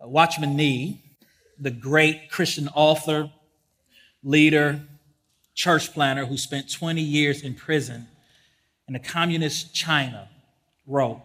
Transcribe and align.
Watchman 0.00 0.56
Nee, 0.56 1.02
the 1.58 1.70
great 1.70 2.30
Christian 2.30 2.68
author, 2.68 3.30
leader, 4.22 4.80
church 5.54 5.92
planter 5.92 6.26
who 6.26 6.36
spent 6.36 6.72
20 6.72 7.00
years 7.00 7.42
in 7.42 7.54
prison 7.54 8.06
in 8.86 8.94
the 8.94 9.00
communist 9.00 9.74
China, 9.74 10.28
wrote 10.86 11.20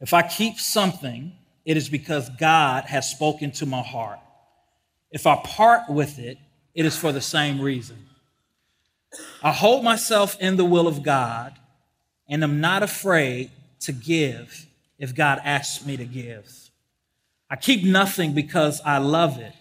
If 0.00 0.14
I 0.14 0.22
keep 0.22 0.58
something, 0.58 1.32
it 1.64 1.76
is 1.76 1.88
because 1.88 2.28
God 2.38 2.84
has 2.84 3.10
spoken 3.10 3.50
to 3.52 3.66
my 3.66 3.82
heart. 3.82 4.18
If 5.10 5.26
I 5.26 5.36
part 5.36 5.88
with 5.88 6.18
it, 6.18 6.38
it 6.74 6.84
is 6.84 6.96
for 6.96 7.12
the 7.12 7.20
same 7.20 7.60
reason. 7.60 8.06
I 9.42 9.52
hold 9.52 9.84
myself 9.84 10.36
in 10.40 10.56
the 10.56 10.64
will 10.64 10.88
of 10.88 11.02
God 11.02 11.54
and 12.28 12.42
am 12.42 12.60
not 12.60 12.82
afraid 12.82 13.50
to 13.80 13.92
give 13.92 14.66
if 14.98 15.14
God 15.14 15.40
asks 15.44 15.86
me 15.86 15.96
to 15.96 16.04
give. 16.04 16.63
I 17.54 17.56
keep 17.56 17.84
nothing 17.84 18.34
because 18.34 18.80
I 18.84 18.98
love 18.98 19.38
it, 19.38 19.52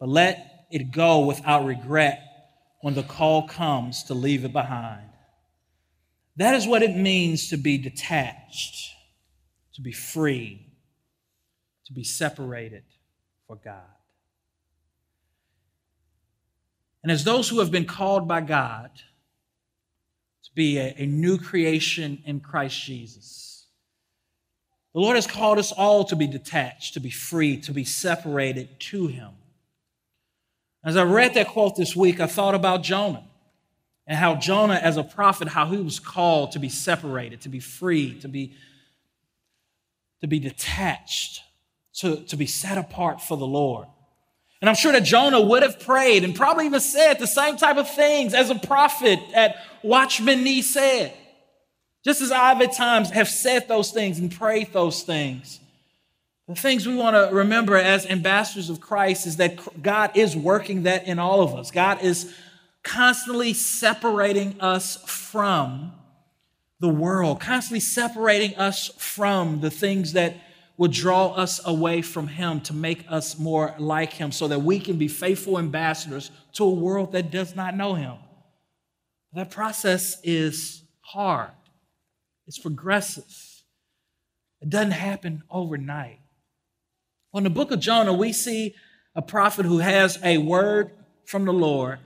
but 0.00 0.08
let 0.08 0.66
it 0.72 0.90
go 0.90 1.24
without 1.24 1.64
regret 1.64 2.20
when 2.80 2.94
the 2.94 3.04
call 3.04 3.46
comes 3.46 4.02
to 4.04 4.14
leave 4.14 4.44
it 4.44 4.52
behind. 4.52 5.06
That 6.34 6.56
is 6.56 6.66
what 6.66 6.82
it 6.82 6.96
means 6.96 7.48
to 7.50 7.56
be 7.56 7.78
detached, 7.78 8.90
to 9.74 9.80
be 9.80 9.92
free, 9.92 10.66
to 11.86 11.92
be 11.92 12.02
separated 12.02 12.82
for 13.46 13.54
God. 13.54 13.84
And 17.04 17.12
as 17.12 17.22
those 17.22 17.48
who 17.48 17.60
have 17.60 17.70
been 17.70 17.86
called 17.86 18.26
by 18.26 18.40
God 18.40 18.90
to 18.96 20.50
be 20.56 20.78
a, 20.78 20.92
a 20.98 21.06
new 21.06 21.38
creation 21.38 22.20
in 22.26 22.40
Christ 22.40 22.82
Jesus, 22.82 23.49
the 24.92 25.00
Lord 25.00 25.16
has 25.16 25.26
called 25.26 25.58
us 25.58 25.72
all 25.72 26.04
to 26.04 26.16
be 26.16 26.26
detached, 26.26 26.94
to 26.94 27.00
be 27.00 27.10
free, 27.10 27.56
to 27.58 27.72
be 27.72 27.84
separated 27.84 28.80
to 28.80 29.06
Him. 29.06 29.30
As 30.84 30.96
I 30.96 31.04
read 31.04 31.34
that 31.34 31.48
quote 31.48 31.76
this 31.76 31.94
week, 31.94 32.20
I 32.20 32.26
thought 32.26 32.54
about 32.54 32.82
Jonah 32.82 33.24
and 34.06 34.18
how 34.18 34.34
Jonah, 34.34 34.74
as 34.74 34.96
a 34.96 35.04
prophet, 35.04 35.48
how 35.48 35.66
he 35.66 35.76
was 35.76 36.00
called 36.00 36.52
to 36.52 36.58
be 36.58 36.68
separated, 36.68 37.42
to 37.42 37.48
be 37.48 37.60
free, 37.60 38.18
to 38.20 38.28
be, 38.28 38.54
to 40.20 40.26
be 40.26 40.40
detached, 40.40 41.42
to, 41.94 42.16
to 42.24 42.36
be 42.36 42.46
set 42.46 42.78
apart 42.78 43.20
for 43.20 43.36
the 43.36 43.46
Lord. 43.46 43.86
And 44.60 44.68
I'm 44.68 44.74
sure 44.74 44.92
that 44.92 45.04
Jonah 45.04 45.40
would 45.40 45.62
have 45.62 45.80
prayed 45.80 46.24
and 46.24 46.34
probably 46.34 46.66
even 46.66 46.80
said 46.80 47.18
the 47.18 47.26
same 47.26 47.56
type 47.56 47.76
of 47.76 47.88
things 47.88 48.34
as 48.34 48.50
a 48.50 48.54
prophet 48.56 49.20
at 49.34 49.56
Watchman 49.82 50.42
Nee 50.42 50.62
said. 50.62 51.14
Just 52.04 52.22
as 52.22 52.32
I've 52.32 52.60
at 52.62 52.72
times 52.72 53.10
have 53.10 53.28
said 53.28 53.68
those 53.68 53.90
things 53.90 54.18
and 54.18 54.32
prayed 54.32 54.72
those 54.72 55.02
things. 55.02 55.60
The 56.48 56.54
things 56.54 56.86
we 56.86 56.96
want 56.96 57.14
to 57.14 57.34
remember 57.34 57.76
as 57.76 58.06
ambassadors 58.06 58.70
of 58.70 58.80
Christ 58.80 59.26
is 59.26 59.36
that 59.36 59.82
God 59.82 60.16
is 60.16 60.34
working 60.34 60.82
that 60.84 61.06
in 61.06 61.18
all 61.18 61.42
of 61.42 61.54
us. 61.54 61.70
God 61.70 62.02
is 62.02 62.34
constantly 62.82 63.52
separating 63.52 64.60
us 64.60 64.96
from 65.06 65.92
the 66.80 66.88
world, 66.88 67.40
constantly 67.40 67.80
separating 67.80 68.56
us 68.56 68.88
from 68.96 69.60
the 69.60 69.70
things 69.70 70.14
that 70.14 70.34
would 70.78 70.92
draw 70.92 71.28
us 71.34 71.60
away 71.66 72.00
from 72.00 72.26
Him 72.26 72.62
to 72.62 72.72
make 72.72 73.04
us 73.08 73.38
more 73.38 73.74
like 73.78 74.14
Him 74.14 74.32
so 74.32 74.48
that 74.48 74.60
we 74.60 74.80
can 74.80 74.96
be 74.96 75.08
faithful 75.08 75.58
ambassadors 75.58 76.30
to 76.54 76.64
a 76.64 76.70
world 76.70 77.12
that 77.12 77.30
does 77.30 77.54
not 77.54 77.76
know 77.76 77.94
Him. 77.94 78.14
That 79.34 79.50
process 79.50 80.18
is 80.24 80.82
hard. 81.02 81.50
It's 82.50 82.58
progressive. 82.58 83.62
It 84.60 84.70
doesn't 84.70 84.90
happen 84.90 85.44
overnight. 85.48 86.18
Well, 87.32 87.38
in 87.38 87.44
the 87.44 87.50
book 87.50 87.70
of 87.70 87.78
Jonah, 87.78 88.12
we 88.12 88.32
see 88.32 88.74
a 89.14 89.22
prophet 89.22 89.66
who 89.66 89.78
has 89.78 90.18
a 90.24 90.38
word 90.38 90.90
from 91.26 91.44
the 91.44 91.52
Lord 91.52 92.00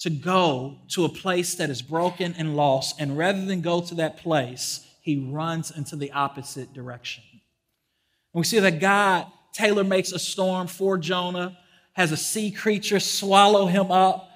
to 0.00 0.10
go 0.10 0.78
to 0.88 1.04
a 1.04 1.08
place 1.08 1.54
that 1.54 1.70
is 1.70 1.80
broken 1.80 2.34
and 2.36 2.56
lost. 2.56 2.96
And 3.00 3.16
rather 3.16 3.44
than 3.44 3.60
go 3.60 3.80
to 3.82 3.94
that 3.94 4.16
place, 4.16 4.84
he 5.00 5.30
runs 5.30 5.70
into 5.70 5.94
the 5.94 6.10
opposite 6.10 6.72
direction. 6.72 7.22
And 7.30 8.40
we 8.40 8.42
see 8.42 8.58
that 8.58 8.80
God, 8.80 9.28
tailor 9.52 9.84
makes 9.84 10.10
a 10.10 10.18
storm 10.18 10.66
for 10.66 10.98
Jonah, 10.98 11.56
has 11.92 12.10
a 12.10 12.16
sea 12.16 12.50
creature 12.50 12.98
swallow 12.98 13.66
him 13.66 13.92
up, 13.92 14.28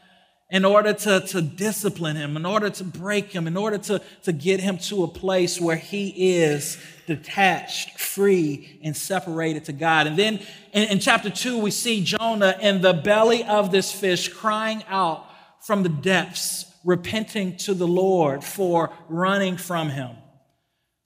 in 0.48 0.64
order 0.64 0.92
to, 0.92 1.20
to 1.20 1.42
discipline 1.42 2.14
him, 2.14 2.36
in 2.36 2.46
order 2.46 2.70
to 2.70 2.84
break 2.84 3.32
him, 3.32 3.48
in 3.48 3.56
order 3.56 3.78
to, 3.78 4.00
to 4.22 4.32
get 4.32 4.60
him 4.60 4.78
to 4.78 5.02
a 5.02 5.08
place 5.08 5.60
where 5.60 5.76
he 5.76 6.36
is 6.36 6.78
detached, 7.06 7.98
free, 7.98 8.78
and 8.82 8.96
separated 8.96 9.64
to 9.64 9.72
God. 9.72 10.06
And 10.06 10.16
then 10.16 10.40
in, 10.72 10.88
in 10.88 10.98
chapter 11.00 11.30
two, 11.30 11.58
we 11.58 11.72
see 11.72 12.04
Jonah 12.04 12.56
in 12.60 12.80
the 12.80 12.92
belly 12.92 13.42
of 13.42 13.72
this 13.72 13.90
fish 13.90 14.28
crying 14.28 14.84
out 14.88 15.24
from 15.64 15.82
the 15.82 15.88
depths, 15.88 16.72
repenting 16.84 17.56
to 17.56 17.74
the 17.74 17.88
Lord 17.88 18.44
for 18.44 18.92
running 19.08 19.56
from 19.56 19.88
him. 19.88 20.10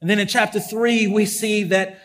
And 0.03 0.11
then 0.11 0.19
in 0.19 0.29
chapter 0.29 0.61
three, 0.61 1.07
we 1.07 1.25
see 1.25 1.65
that, 1.65 1.99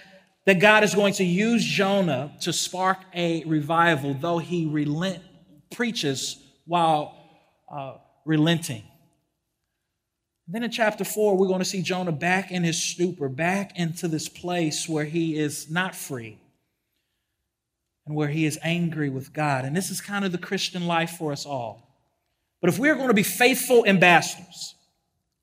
that 0.45 0.59
God 0.61 0.85
is 0.85 0.95
going 0.95 1.13
to 1.15 1.25
use 1.25 1.65
Jonah 1.65 2.33
to 2.41 2.53
spark 2.53 2.99
a 3.13 3.43
revival, 3.43 4.13
though 4.13 4.37
he 4.37 4.65
relent, 4.65 5.21
preaches 5.69 6.41
while 6.65 7.24
uh, 7.71 7.97
relenting. 8.25 8.83
Then 10.47 10.63
in 10.63 10.71
chapter 10.71 11.03
four, 11.03 11.35
we're 11.35 11.47
going 11.47 11.59
to 11.59 11.65
see 11.65 11.81
Jonah 11.81 12.11
back 12.11 12.51
in 12.51 12.63
his 12.63 12.81
stupor, 12.81 13.29
back 13.29 13.77
into 13.79 14.07
this 14.07 14.29
place 14.29 14.87
where 14.87 15.05
he 15.05 15.37
is 15.37 15.69
not 15.71 15.95
free 15.95 16.37
and 18.05 18.15
where 18.15 18.27
he 18.27 18.45
is 18.45 18.59
angry 18.61 19.09
with 19.09 19.33
God. 19.33 19.65
And 19.65 19.75
this 19.75 19.89
is 19.89 20.01
kind 20.01 20.23
of 20.23 20.31
the 20.31 20.37
Christian 20.37 20.85
life 20.85 21.11
for 21.17 21.31
us 21.31 21.45
all. 21.45 21.81
But 22.61 22.69
if 22.69 22.77
we're 22.77 22.95
going 22.95 23.07
to 23.07 23.15
be 23.15 23.23
faithful 23.23 23.85
ambassadors, 23.85 24.75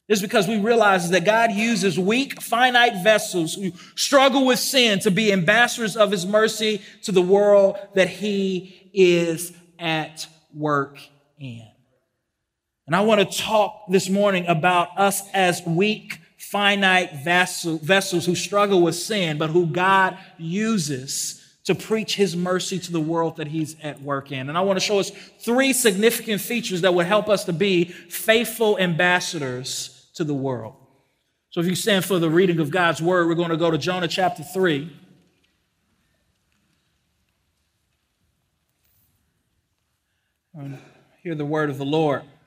it's 0.09 0.21
because 0.21 0.47
we 0.47 0.61
realize 0.61 1.11
that 1.11 1.25
God 1.25 1.53
uses 1.53 1.99
weak, 1.99 2.41
finite 2.41 3.03
vessels 3.03 3.55
who 3.55 3.73
struggle 3.97 4.47
with 4.47 4.59
sin 4.59 4.99
to 5.01 5.11
be 5.11 5.33
ambassadors 5.33 5.97
of 5.97 6.11
his 6.11 6.27
mercy 6.27 6.83
to 7.03 7.13
the 7.13 7.23
world 7.23 7.77
that 7.95 8.09
he 8.09 8.91
is 8.93 9.53
at 9.79 10.29
work 10.55 10.99
in. 11.39 11.72
And 12.87 12.97
I 12.97 13.01
want 13.03 13.21
to 13.21 13.39
talk 13.39 13.85
this 13.89 14.09
morning 14.09 14.47
about 14.47 14.99
us 14.99 15.23
as 15.33 15.63
weak, 15.65 16.19
finite 16.37 17.23
vessel, 17.23 17.79
vessels 17.79 18.27
who 18.27 18.35
struggle 18.35 18.83
with 18.83 18.97
sin, 18.97 19.39
but 19.39 19.51
who 19.51 19.67
God 19.67 20.19
uses 20.37 21.39
to 21.65 21.77
preach 21.77 22.17
his 22.17 22.35
mercy 22.35 22.81
to 22.81 22.91
the 22.91 23.01
world 23.01 23.37
that 23.37 23.47
he's 23.47 23.77
at 23.83 24.03
work 24.03 24.33
in. 24.33 24.49
And 24.49 24.59
I 24.59 24.63
want 24.63 24.81
to 24.81 24.85
show 24.85 24.99
us 24.99 25.11
three 25.41 25.73
significant 25.73 26.41
features 26.41 26.81
that 26.81 26.93
would 26.93 27.07
help 27.07 27.29
us 27.29 27.45
to 27.45 27.53
be 27.53 27.85
faithful 27.85 28.77
ambassadors 28.79 30.11
to 30.15 30.25
the 30.25 30.35
world. 30.35 30.75
So 31.51 31.61
if 31.61 31.67
you 31.67 31.77
stand 31.77 32.05
for 32.05 32.19
the 32.19 32.31
reading 32.31 32.59
of 32.59 32.71
God's 32.71 33.01
word, 33.01 33.29
we're 33.29 33.35
going 33.35 33.51
to 33.51 33.57
go 33.57 33.71
to 33.71 33.79
Jonah 33.79 34.09
chapter 34.09 34.43
3. 34.43 34.91
And 40.55 40.79
hear 41.23 41.37
the 41.37 41.45
word 41.45 41.71
of 41.71 41.79
the 41.79 41.85
Lord. 41.85 42.23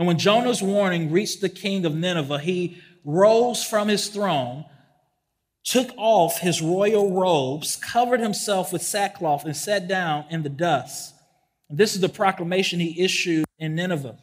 And 0.00 0.06
when 0.06 0.18
Jonah's 0.18 0.62
warning 0.62 1.12
reached 1.12 1.42
the 1.42 1.50
king 1.50 1.84
of 1.84 1.94
Nineveh, 1.94 2.38
he 2.38 2.78
rose 3.04 3.62
from 3.62 3.88
his 3.88 4.08
throne, 4.08 4.64
took 5.62 5.90
off 5.98 6.38
his 6.38 6.62
royal 6.62 7.20
robes, 7.20 7.76
covered 7.76 8.20
himself 8.20 8.72
with 8.72 8.80
sackcloth, 8.80 9.44
and 9.44 9.54
sat 9.54 9.88
down 9.88 10.24
in 10.30 10.42
the 10.42 10.48
dust. 10.48 11.14
This 11.68 11.94
is 11.94 12.00
the 12.00 12.08
proclamation 12.08 12.80
he 12.80 12.98
issued 12.98 13.44
in 13.58 13.74
Nineveh. 13.74 14.16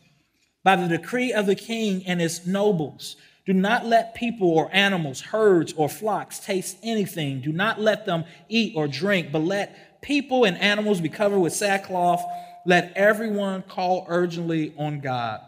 By 0.63 0.77
the 0.77 0.87
decree 0.87 1.31
of 1.31 1.45
the 1.45 1.53
king 1.53 2.03
and 2.07 2.19
his 2.19 2.47
nobles, 2.47 3.15
do 3.45 3.53
not 3.53 3.85
let 3.85 4.15
people 4.15 4.49
or 4.49 4.73
animals, 4.73 5.21
herds 5.21 5.73
or 5.73 5.87
flocks 5.87 6.39
taste 6.39 6.77
anything. 6.81 7.39
Do 7.39 7.51
not 7.51 7.79
let 7.79 8.07
them 8.07 8.25
eat 8.49 8.73
or 8.75 8.87
drink, 8.87 9.31
but 9.31 9.43
let 9.43 10.01
people 10.01 10.43
and 10.43 10.57
animals 10.57 11.01
be 11.01 11.09
covered 11.09 11.39
with 11.39 11.53
sackcloth. 11.53 12.23
Let 12.65 12.93
everyone 12.95 13.61
call 13.61 14.07
urgently 14.09 14.73
on 14.75 15.01
God. 15.01 15.41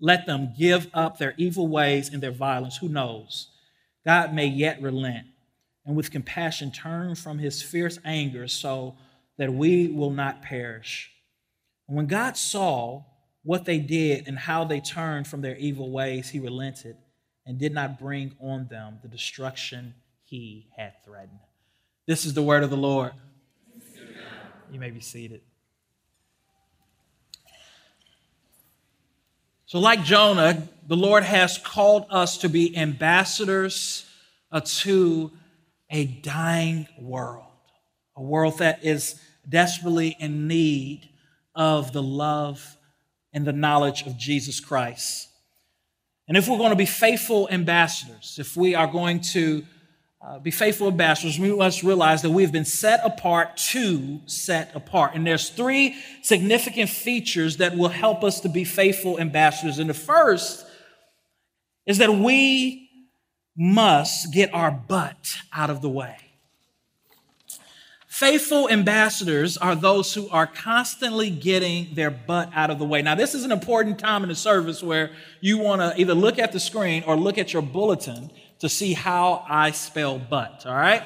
Let 0.00 0.26
them 0.26 0.54
give 0.58 0.88
up 0.94 1.18
their 1.18 1.34
evil 1.36 1.68
ways 1.68 2.08
and 2.08 2.22
their 2.22 2.32
violence. 2.32 2.78
Who 2.78 2.88
knows? 2.88 3.48
God 4.04 4.32
may 4.34 4.46
yet 4.46 4.80
relent 4.80 5.26
and 5.84 5.94
with 5.94 6.10
compassion 6.10 6.72
turn 6.72 7.14
from 7.14 7.38
his 7.38 7.62
fierce 7.62 7.98
anger 8.04 8.48
so 8.48 8.96
that 9.36 9.52
we 9.52 9.88
will 9.88 10.10
not 10.10 10.42
perish. 10.42 11.10
When 11.86 12.06
God 12.06 12.36
saw 12.36 13.04
what 13.42 13.64
they 13.64 13.78
did 13.78 14.28
and 14.28 14.38
how 14.38 14.64
they 14.64 14.80
turned 14.80 15.26
from 15.26 15.40
their 15.40 15.56
evil 15.56 15.90
ways, 15.90 16.30
he 16.30 16.38
relented 16.38 16.96
and 17.46 17.58
did 17.58 17.72
not 17.72 17.98
bring 17.98 18.34
on 18.40 18.68
them 18.68 18.98
the 19.02 19.08
destruction 19.08 19.94
he 20.22 20.68
had 20.76 20.92
threatened. 21.04 21.40
This 22.06 22.24
is 22.24 22.34
the 22.34 22.42
word 22.42 22.62
of 22.62 22.70
the 22.70 22.76
Lord. 22.76 23.12
You 24.70 24.78
may 24.78 24.90
be 24.90 25.00
seated. 25.00 25.40
So, 29.70 29.78
like 29.78 30.02
Jonah, 30.02 30.66
the 30.88 30.96
Lord 30.96 31.22
has 31.22 31.56
called 31.56 32.06
us 32.10 32.38
to 32.38 32.48
be 32.48 32.76
ambassadors 32.76 34.04
uh, 34.50 34.62
to 34.80 35.30
a 35.88 36.06
dying 36.06 36.88
world, 36.98 37.44
a 38.16 38.20
world 38.20 38.58
that 38.58 38.84
is 38.84 39.20
desperately 39.48 40.16
in 40.18 40.48
need 40.48 41.08
of 41.54 41.92
the 41.92 42.02
love 42.02 42.76
and 43.32 43.46
the 43.46 43.52
knowledge 43.52 44.02
of 44.08 44.18
Jesus 44.18 44.58
Christ. 44.58 45.28
And 46.26 46.36
if 46.36 46.48
we're 46.48 46.58
going 46.58 46.70
to 46.70 46.76
be 46.76 46.84
faithful 46.84 47.48
ambassadors, 47.48 48.38
if 48.40 48.56
we 48.56 48.74
are 48.74 48.88
going 48.88 49.20
to 49.34 49.64
uh, 50.22 50.38
be 50.38 50.50
faithful 50.50 50.88
ambassadors, 50.88 51.38
we 51.38 51.50
must 51.54 51.82
realize 51.82 52.20
that 52.22 52.30
we've 52.30 52.52
been 52.52 52.66
set 52.66 53.00
apart 53.04 53.56
to 53.56 54.20
set 54.26 54.74
apart. 54.74 55.14
And 55.14 55.26
there's 55.26 55.48
three 55.48 55.96
significant 56.22 56.90
features 56.90 57.56
that 57.56 57.76
will 57.76 57.88
help 57.88 58.22
us 58.22 58.40
to 58.40 58.48
be 58.50 58.64
faithful 58.64 59.18
ambassadors. 59.18 59.78
And 59.78 59.88
the 59.88 59.94
first 59.94 60.66
is 61.86 61.98
that 61.98 62.10
we 62.10 62.88
must 63.56 64.32
get 64.32 64.52
our 64.52 64.70
butt 64.70 65.36
out 65.52 65.70
of 65.70 65.80
the 65.80 65.88
way. 65.88 66.16
Faithful 68.20 68.68
ambassadors 68.68 69.56
are 69.56 69.74
those 69.74 70.12
who 70.12 70.28
are 70.28 70.46
constantly 70.46 71.30
getting 71.30 71.94
their 71.94 72.10
butt 72.10 72.50
out 72.54 72.68
of 72.68 72.78
the 72.78 72.84
way. 72.84 73.00
Now, 73.00 73.14
this 73.14 73.34
is 73.34 73.46
an 73.46 73.50
important 73.50 73.98
time 73.98 74.22
in 74.22 74.28
the 74.28 74.34
service 74.34 74.82
where 74.82 75.12
you 75.40 75.56
want 75.56 75.80
to 75.80 75.98
either 75.98 76.12
look 76.12 76.38
at 76.38 76.52
the 76.52 76.60
screen 76.60 77.02
or 77.06 77.16
look 77.16 77.38
at 77.38 77.54
your 77.54 77.62
bulletin 77.62 78.30
to 78.58 78.68
see 78.68 78.92
how 78.92 79.42
I 79.48 79.70
spell 79.70 80.18
butt, 80.18 80.64
all 80.66 80.74
right? 80.74 81.02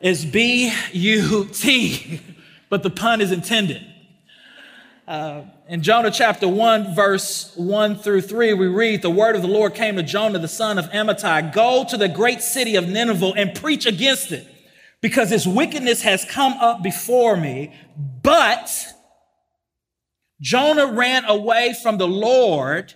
It's 0.00 0.24
B 0.24 0.72
U 0.92 1.48
T, 1.52 2.20
but 2.68 2.84
the 2.84 2.90
pun 2.90 3.20
is 3.20 3.32
intended. 3.32 3.84
Uh, 5.08 5.46
in 5.68 5.82
Jonah 5.82 6.12
chapter 6.12 6.46
1, 6.46 6.94
verse 6.94 7.52
1 7.56 7.96
through 7.96 8.20
3, 8.20 8.54
we 8.54 8.68
read, 8.68 9.02
The 9.02 9.10
word 9.10 9.34
of 9.34 9.42
the 9.42 9.48
Lord 9.48 9.74
came 9.74 9.96
to 9.96 10.04
Jonah, 10.04 10.38
the 10.38 10.46
son 10.46 10.78
of 10.78 10.88
Amittai 10.90 11.52
Go 11.52 11.84
to 11.88 11.96
the 11.96 12.08
great 12.08 12.40
city 12.40 12.76
of 12.76 12.88
Nineveh 12.88 13.32
and 13.34 13.52
preach 13.52 13.84
against 13.84 14.30
it, 14.30 14.46
because 15.00 15.30
its 15.32 15.46
wickedness 15.46 16.02
has 16.02 16.24
come 16.24 16.54
up 16.54 16.82
before 16.82 17.36
me. 17.36 17.72
But 18.22 18.70
Jonah 20.40 20.92
ran 20.92 21.24
away 21.24 21.74
from 21.82 21.98
the 21.98 22.08
Lord 22.08 22.94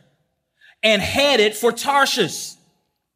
and 0.82 1.00
headed 1.00 1.54
for 1.54 1.72
Tarshish 1.72 2.54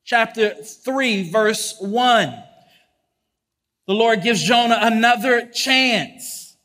chapter 0.04 0.54
3, 0.54 1.30
verse 1.30 1.76
1. 1.80 2.42
The 3.86 3.94
Lord 3.94 4.22
gives 4.22 4.42
Jonah 4.42 4.78
another 4.80 5.46
chance. 5.46 6.56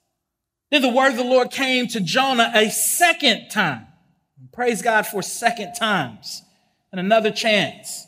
Then 0.71 0.81
the 0.81 0.89
word 0.89 1.11
of 1.11 1.17
the 1.17 1.23
Lord 1.23 1.51
came 1.51 1.87
to 1.87 1.99
Jonah 1.99 2.51
a 2.55 2.69
second 2.69 3.49
time. 3.49 3.87
Praise 4.53 4.81
God 4.81 5.05
for 5.05 5.21
second 5.21 5.73
times 5.73 6.41
and 6.91 6.99
another 6.99 7.31
chance. 7.31 8.07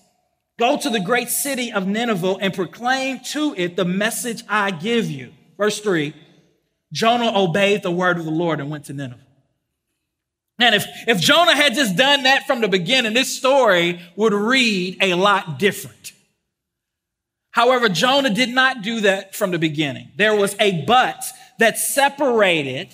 Go 0.59 0.77
to 0.77 0.89
the 0.89 0.99
great 0.99 1.29
city 1.29 1.71
of 1.71 1.87
Nineveh 1.87 2.37
and 2.39 2.53
proclaim 2.53 3.19
to 3.31 3.55
it 3.57 3.75
the 3.75 3.85
message 3.85 4.43
I 4.47 4.71
give 4.71 5.09
you. 5.09 5.33
Verse 5.57 5.79
3 5.79 6.13
Jonah 6.91 7.31
obeyed 7.35 7.81
the 7.81 7.91
word 7.91 8.17
of 8.17 8.25
the 8.25 8.31
Lord 8.31 8.59
and 8.59 8.69
went 8.69 8.85
to 8.85 8.93
Nineveh. 8.93 9.19
And 10.59 10.75
if, 10.75 10.85
if 11.07 11.19
Jonah 11.19 11.55
had 11.55 11.73
just 11.73 11.95
done 11.95 12.23
that 12.23 12.45
from 12.45 12.61
the 12.61 12.67
beginning, 12.67 13.13
this 13.13 13.35
story 13.35 13.99
would 14.15 14.33
read 14.33 14.97
a 15.01 15.15
lot 15.15 15.57
different. 15.57 16.11
However, 17.51 17.89
Jonah 17.89 18.29
did 18.29 18.49
not 18.49 18.81
do 18.83 19.01
that 19.01 19.35
from 19.35 19.51
the 19.51 19.59
beginning. 19.59 20.11
There 20.15 20.35
was 20.35 20.55
a 20.59 20.85
but 20.85 21.23
that 21.59 21.77
separated, 21.77 22.89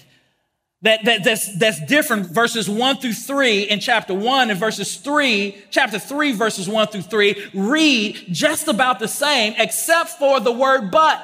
that, 0.82 1.04
that, 1.04 1.24
that's, 1.24 1.58
that's 1.58 1.86
different, 1.86 2.28
verses 2.28 2.70
one 2.70 2.98
through 2.98 3.14
three 3.14 3.64
in 3.64 3.80
chapter 3.80 4.14
one 4.14 4.50
and 4.50 4.58
verses 4.58 4.96
three, 4.96 5.58
chapter 5.72 6.00
three, 6.00 6.32
verses 6.32 6.70
one 6.70 6.88
through 6.88 7.02
three 7.02 7.36
read 7.54 8.16
just 8.32 8.68
about 8.70 9.00
the 9.00 9.08
same, 9.08 9.54
except 9.58 10.12
for 10.12 10.40
the 10.40 10.52
word 10.52 10.90
but. 10.90 11.22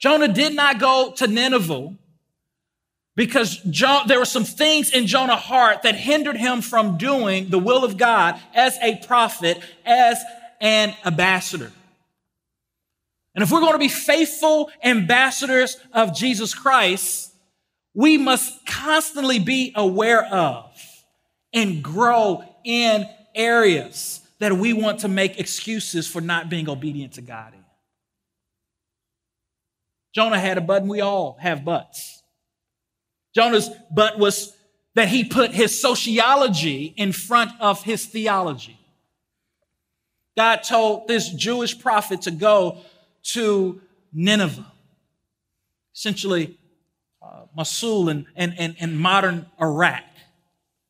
Jonah 0.00 0.28
did 0.28 0.54
not 0.54 0.80
go 0.80 1.12
to 1.16 1.26
Nineveh 1.28 1.96
because 3.16 3.58
John, 3.70 4.08
there 4.08 4.18
were 4.18 4.24
some 4.24 4.44
things 4.44 4.90
in 4.90 5.06
Jonah's 5.06 5.40
heart 5.40 5.82
that 5.82 5.94
hindered 5.94 6.36
him 6.36 6.62
from 6.62 6.98
doing 6.98 7.48
the 7.48 7.60
will 7.60 7.84
of 7.84 7.96
God 7.96 8.40
as 8.54 8.76
a 8.82 8.96
prophet, 9.06 9.60
as 9.86 10.18
an 10.60 10.94
ambassador. 11.04 11.70
And 13.34 13.42
if 13.42 13.50
we're 13.50 13.60
going 13.60 13.72
to 13.72 13.78
be 13.78 13.88
faithful 13.88 14.70
ambassadors 14.82 15.76
of 15.92 16.14
Jesus 16.14 16.54
Christ, 16.54 17.32
we 17.92 18.16
must 18.16 18.66
constantly 18.66 19.38
be 19.38 19.72
aware 19.74 20.24
of 20.24 20.70
and 21.52 21.82
grow 21.82 22.44
in 22.64 23.08
areas 23.34 24.20
that 24.38 24.52
we 24.52 24.72
want 24.72 25.00
to 25.00 25.08
make 25.08 25.38
excuses 25.38 26.06
for 26.06 26.20
not 26.20 26.48
being 26.48 26.68
obedient 26.68 27.14
to 27.14 27.22
God 27.22 27.54
in. 27.54 27.64
Jonah 30.14 30.38
had 30.38 30.58
a 30.58 30.60
butt, 30.60 30.82
and 30.82 30.90
we 30.90 31.00
all 31.00 31.36
have 31.40 31.64
butts. 31.64 32.22
Jonah's 33.34 33.68
butt 33.90 34.18
was 34.18 34.56
that 34.94 35.08
he 35.08 35.24
put 35.24 35.50
his 35.50 35.80
sociology 35.80 36.94
in 36.96 37.12
front 37.12 37.50
of 37.60 37.82
his 37.82 38.06
theology. 38.06 38.78
God 40.36 40.62
told 40.62 41.08
this 41.08 41.28
Jewish 41.30 41.78
prophet 41.78 42.22
to 42.22 42.30
go 42.30 42.78
to 43.24 43.80
Nineveh, 44.12 44.70
essentially 45.94 46.58
uh, 47.22 47.46
Mosul 47.56 48.08
and, 48.08 48.26
and, 48.36 48.54
and, 48.58 48.76
and 48.78 48.98
modern 48.98 49.46
Iraq, 49.60 50.02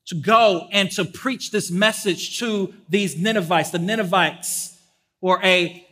to 0.07 0.15
go 0.15 0.69
and 0.73 0.91
to 0.93 1.05
preach 1.05 1.51
this 1.51 1.71
message 1.71 2.39
to 2.39 2.75
these 2.89 3.17
Ninevites. 3.17 3.71
The 3.71 3.79
Ninevites 3.79 4.79
were 5.21 5.41
a, 5.43 5.87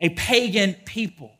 a 0.00 0.10
pagan 0.10 0.74
people, 0.84 1.32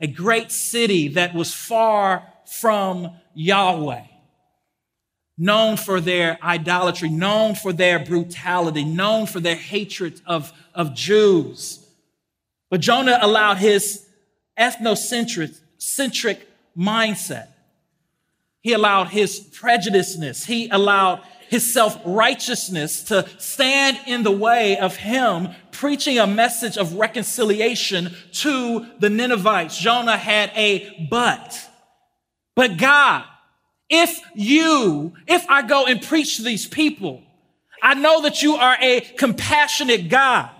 a 0.00 0.06
great 0.06 0.50
city 0.50 1.08
that 1.08 1.34
was 1.34 1.54
far 1.54 2.26
from 2.46 3.12
Yahweh, 3.34 4.06
known 5.38 5.76
for 5.76 6.00
their 6.00 6.38
idolatry, 6.42 7.08
known 7.08 7.54
for 7.54 7.72
their 7.72 7.98
brutality, 7.98 8.84
known 8.84 9.26
for 9.26 9.40
their 9.40 9.56
hatred 9.56 10.20
of, 10.26 10.52
of 10.74 10.94
Jews. 10.94 11.83
But 12.74 12.80
Jonah 12.80 13.20
allowed 13.22 13.58
his 13.58 14.04
ethnocentric 14.58 15.56
centric 15.78 16.44
mindset. 16.76 17.46
He 18.62 18.72
allowed 18.72 19.10
his 19.10 19.38
prejudiceness. 19.38 20.44
He 20.44 20.68
allowed 20.70 21.22
his 21.48 21.72
self 21.72 21.96
righteousness 22.04 23.04
to 23.04 23.28
stand 23.38 24.00
in 24.08 24.24
the 24.24 24.32
way 24.32 24.76
of 24.76 24.96
him 24.96 25.50
preaching 25.70 26.18
a 26.18 26.26
message 26.26 26.76
of 26.76 26.94
reconciliation 26.94 28.12
to 28.32 28.84
the 28.98 29.08
Ninevites. 29.08 29.78
Jonah 29.78 30.16
had 30.16 30.50
a 30.56 31.06
but. 31.08 31.56
But 32.56 32.76
God, 32.76 33.22
if 33.88 34.20
you, 34.34 35.12
if 35.28 35.48
I 35.48 35.62
go 35.62 35.86
and 35.86 36.02
preach 36.02 36.38
to 36.38 36.42
these 36.42 36.66
people, 36.66 37.22
I 37.80 37.94
know 37.94 38.22
that 38.22 38.42
you 38.42 38.56
are 38.56 38.76
a 38.80 39.00
compassionate 39.00 40.08
God. 40.08 40.50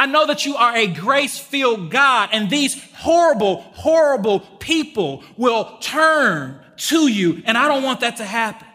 I 0.00 0.06
know 0.06 0.26
that 0.26 0.46
you 0.46 0.56
are 0.56 0.74
a 0.74 0.86
grace 0.86 1.38
filled 1.38 1.90
God, 1.90 2.30
and 2.32 2.48
these 2.48 2.82
horrible, 2.94 3.60
horrible 3.60 4.40
people 4.40 5.22
will 5.36 5.76
turn 5.80 6.58
to 6.88 7.06
you, 7.06 7.42
and 7.44 7.58
I 7.58 7.68
don't 7.68 7.82
want 7.82 8.00
that 8.00 8.16
to 8.16 8.24
happen. 8.24 8.66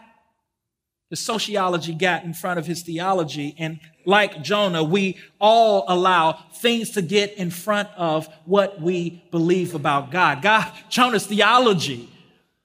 The 1.10 1.16
sociology 1.16 1.94
got 1.94 2.22
in 2.22 2.32
front 2.32 2.60
of 2.60 2.66
his 2.66 2.82
theology, 2.82 3.56
and 3.58 3.80
like 4.04 4.42
Jonah, 4.44 4.84
we 4.84 5.18
all 5.40 5.84
allow 5.88 6.44
things 6.54 6.90
to 6.92 7.02
get 7.02 7.34
in 7.34 7.50
front 7.50 7.88
of 7.96 8.28
what 8.44 8.80
we 8.80 9.24
believe 9.32 9.74
about 9.74 10.12
God. 10.12 10.42
God, 10.42 10.72
Jonah's 10.88 11.26
theology 11.26 12.08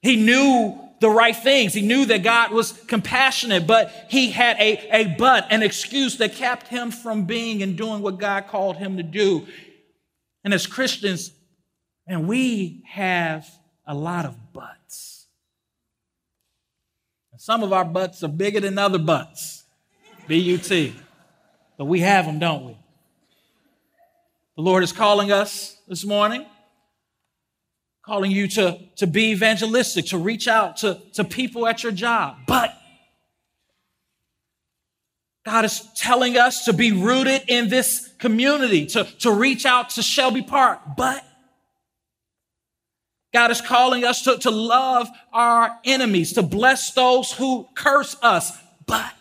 he 0.01 0.15
knew 0.15 0.80
the 1.01 1.10
right 1.10 1.36
things. 1.36 1.74
He 1.74 1.81
knew 1.81 2.05
that 2.05 2.22
God 2.22 2.51
was 2.51 2.72
compassionate, 2.72 3.65
but 3.65 3.91
he 4.08 4.29
had 4.29 4.55
a, 4.60 4.88
a 4.96 5.15
but, 5.17 5.48
an 5.51 5.63
excuse 5.63 6.17
that 6.17 6.36
kept 6.36 6.67
him 6.67 6.91
from 6.91 7.25
being 7.25 7.63
and 7.63 7.75
doing 7.75 8.03
what 8.03 8.20
God 8.20 8.48
called 8.48 8.77
him 8.77 8.98
to 8.98 9.03
do. 9.03 9.48
And 10.43 10.53
as 10.53 10.67
Christians, 10.67 11.31
and 12.08 12.27
we 12.27 12.84
have 12.88 13.50
a 13.86 13.96
lot 13.96 14.25
of 14.25 14.53
buts. 14.53 15.25
some 17.38 17.63
of 17.63 17.74
our 17.74 17.86
buts 17.86 18.24
are 18.24 18.27
bigger 18.27 18.60
than 18.60 18.77
other 18.77 19.00
buts, 19.00 19.63
B-U-T. 20.27 20.96
But 21.77 21.86
we 21.86 22.01
have 22.01 22.27
them, 22.27 22.38
don't 22.38 22.65
we? 22.65 22.77
The 24.55 24.62
Lord 24.62 24.84
is 24.84 24.91
calling 24.93 25.31
us 25.31 25.77
this 25.88 26.05
morning, 26.05 26.46
calling 28.03 28.31
you 28.31 28.48
to, 28.48 28.79
to 28.98 29.08
be 29.08 29.31
evangelistic, 29.31 30.08
to 30.08 30.17
reach 30.17 30.48
out 30.48 30.77
to, 30.77 31.00
to 31.13 31.24
people 31.24 31.67
at 31.67 31.84
your 31.84 31.91
job. 31.91 32.38
But 32.48 32.75
God 35.46 35.65
is 35.65 35.88
telling 35.96 36.38
us 36.38 36.65
to 36.65 36.74
be 36.74 36.91
rooted 36.91 37.43
in 37.48 37.70
this 37.70 38.13
community, 38.20 38.86
to, 38.88 39.03
to 39.20 39.31
reach 39.31 39.65
out 39.65 39.91
to 39.91 40.03
Shelby 40.03 40.41
Park. 40.41 40.79
But 40.98 41.24
God 43.34 43.50
is 43.50 43.62
calling 43.62 44.03
us 44.03 44.24
to, 44.24 44.38
to 44.39 44.51
love 44.51 45.08
our 45.31 45.79
enemies, 45.84 46.34
to 46.34 46.43
bless 46.43 46.93
those 46.93 47.31
who 47.31 47.67
curse 47.75 48.15
us. 48.22 48.51
But 48.86 49.13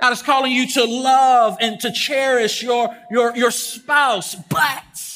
God 0.00 0.12
is 0.12 0.22
calling 0.22 0.52
you 0.52 0.66
to 0.68 0.84
love 0.84 1.56
and 1.60 1.80
to 1.80 1.92
cherish 1.92 2.62
your, 2.62 2.88
your, 3.10 3.36
your 3.36 3.50
spouse. 3.50 4.34
But 4.34 5.11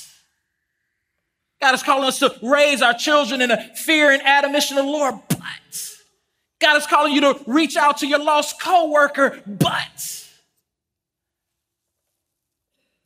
God 1.66 1.74
is 1.74 1.82
calling 1.82 2.06
us 2.06 2.20
to 2.20 2.32
raise 2.42 2.80
our 2.80 2.94
children 2.94 3.40
in 3.40 3.50
a 3.50 3.74
fear 3.74 4.12
and 4.12 4.22
admonition 4.22 4.78
of 4.78 4.84
the 4.84 4.90
Lord. 4.92 5.16
But 5.28 5.96
God 6.60 6.76
is 6.76 6.86
calling 6.86 7.12
you 7.12 7.20
to 7.22 7.40
reach 7.48 7.76
out 7.76 7.98
to 7.98 8.06
your 8.06 8.20
lost 8.20 8.60
coworker, 8.62 9.42
but 9.44 10.28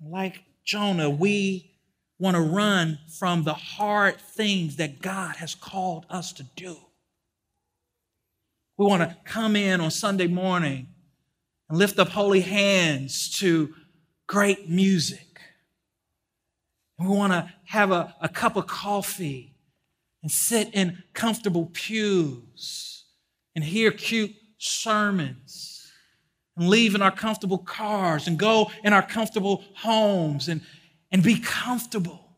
like 0.06 0.42
Jonah, 0.62 1.08
we 1.08 1.72
want 2.18 2.36
to 2.36 2.42
run 2.42 2.98
from 3.18 3.44
the 3.44 3.54
hard 3.54 4.20
things 4.20 4.76
that 4.76 5.00
God 5.00 5.36
has 5.36 5.54
called 5.54 6.04
us 6.10 6.34
to 6.34 6.42
do. 6.42 6.76
We 8.76 8.84
want 8.84 9.00
to 9.00 9.16
come 9.24 9.56
in 9.56 9.80
on 9.80 9.90
Sunday 9.90 10.26
morning 10.26 10.88
and 11.70 11.78
lift 11.78 11.98
up 11.98 12.08
holy 12.08 12.42
hands 12.42 13.38
to 13.38 13.72
great 14.26 14.68
music. 14.68 15.29
We 17.00 17.06
want 17.06 17.32
to 17.32 17.50
have 17.64 17.92
a, 17.92 18.14
a 18.20 18.28
cup 18.28 18.56
of 18.56 18.66
coffee 18.66 19.54
and 20.22 20.30
sit 20.30 20.74
in 20.74 21.02
comfortable 21.14 21.70
pews 21.72 23.04
and 23.54 23.64
hear 23.64 23.90
cute 23.90 24.34
sermons 24.58 25.90
and 26.56 26.68
leave 26.68 26.94
in 26.94 27.00
our 27.00 27.10
comfortable 27.10 27.56
cars 27.56 28.26
and 28.26 28.38
go 28.38 28.70
in 28.84 28.92
our 28.92 29.02
comfortable 29.02 29.64
homes 29.76 30.48
and, 30.48 30.60
and 31.10 31.22
be 31.22 31.40
comfortable. 31.40 32.29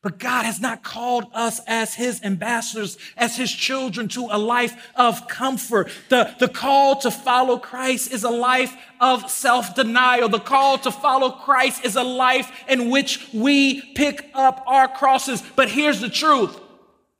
But 0.00 0.18
God 0.18 0.44
has 0.44 0.60
not 0.60 0.84
called 0.84 1.24
us 1.34 1.60
as 1.66 1.94
His 1.94 2.22
ambassadors, 2.22 2.96
as 3.16 3.36
His 3.36 3.50
children, 3.50 4.06
to 4.08 4.28
a 4.30 4.38
life 4.38 4.90
of 4.94 5.26
comfort. 5.26 5.90
The, 6.08 6.34
the 6.38 6.48
call 6.48 6.96
to 7.00 7.10
follow 7.10 7.58
Christ 7.58 8.12
is 8.12 8.22
a 8.22 8.30
life 8.30 8.76
of 9.00 9.28
self 9.28 9.74
denial. 9.74 10.28
The 10.28 10.38
call 10.38 10.78
to 10.78 10.92
follow 10.92 11.30
Christ 11.30 11.84
is 11.84 11.96
a 11.96 12.04
life 12.04 12.50
in 12.68 12.90
which 12.90 13.28
we 13.34 13.82
pick 13.94 14.30
up 14.34 14.62
our 14.68 14.86
crosses. 14.86 15.42
But 15.56 15.68
here's 15.68 16.00
the 16.00 16.10
truth 16.10 16.58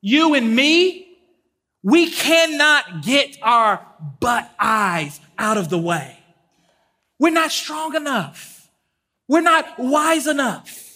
you 0.00 0.35
and 0.35 0.54
me, 0.54 1.08
we 1.82 2.11
cannot 2.11 3.02
get 3.02 3.37
our 3.42 3.85
butt 4.20 4.52
eyes 4.58 5.18
out 5.37 5.56
of 5.56 5.68
the 5.68 5.78
way. 5.78 6.16
We're 7.18 7.30
not 7.30 7.50
strong 7.50 7.97
enough. 7.97 8.70
We're 9.26 9.40
not 9.40 9.78
wise 9.78 10.28
enough. 10.28 10.88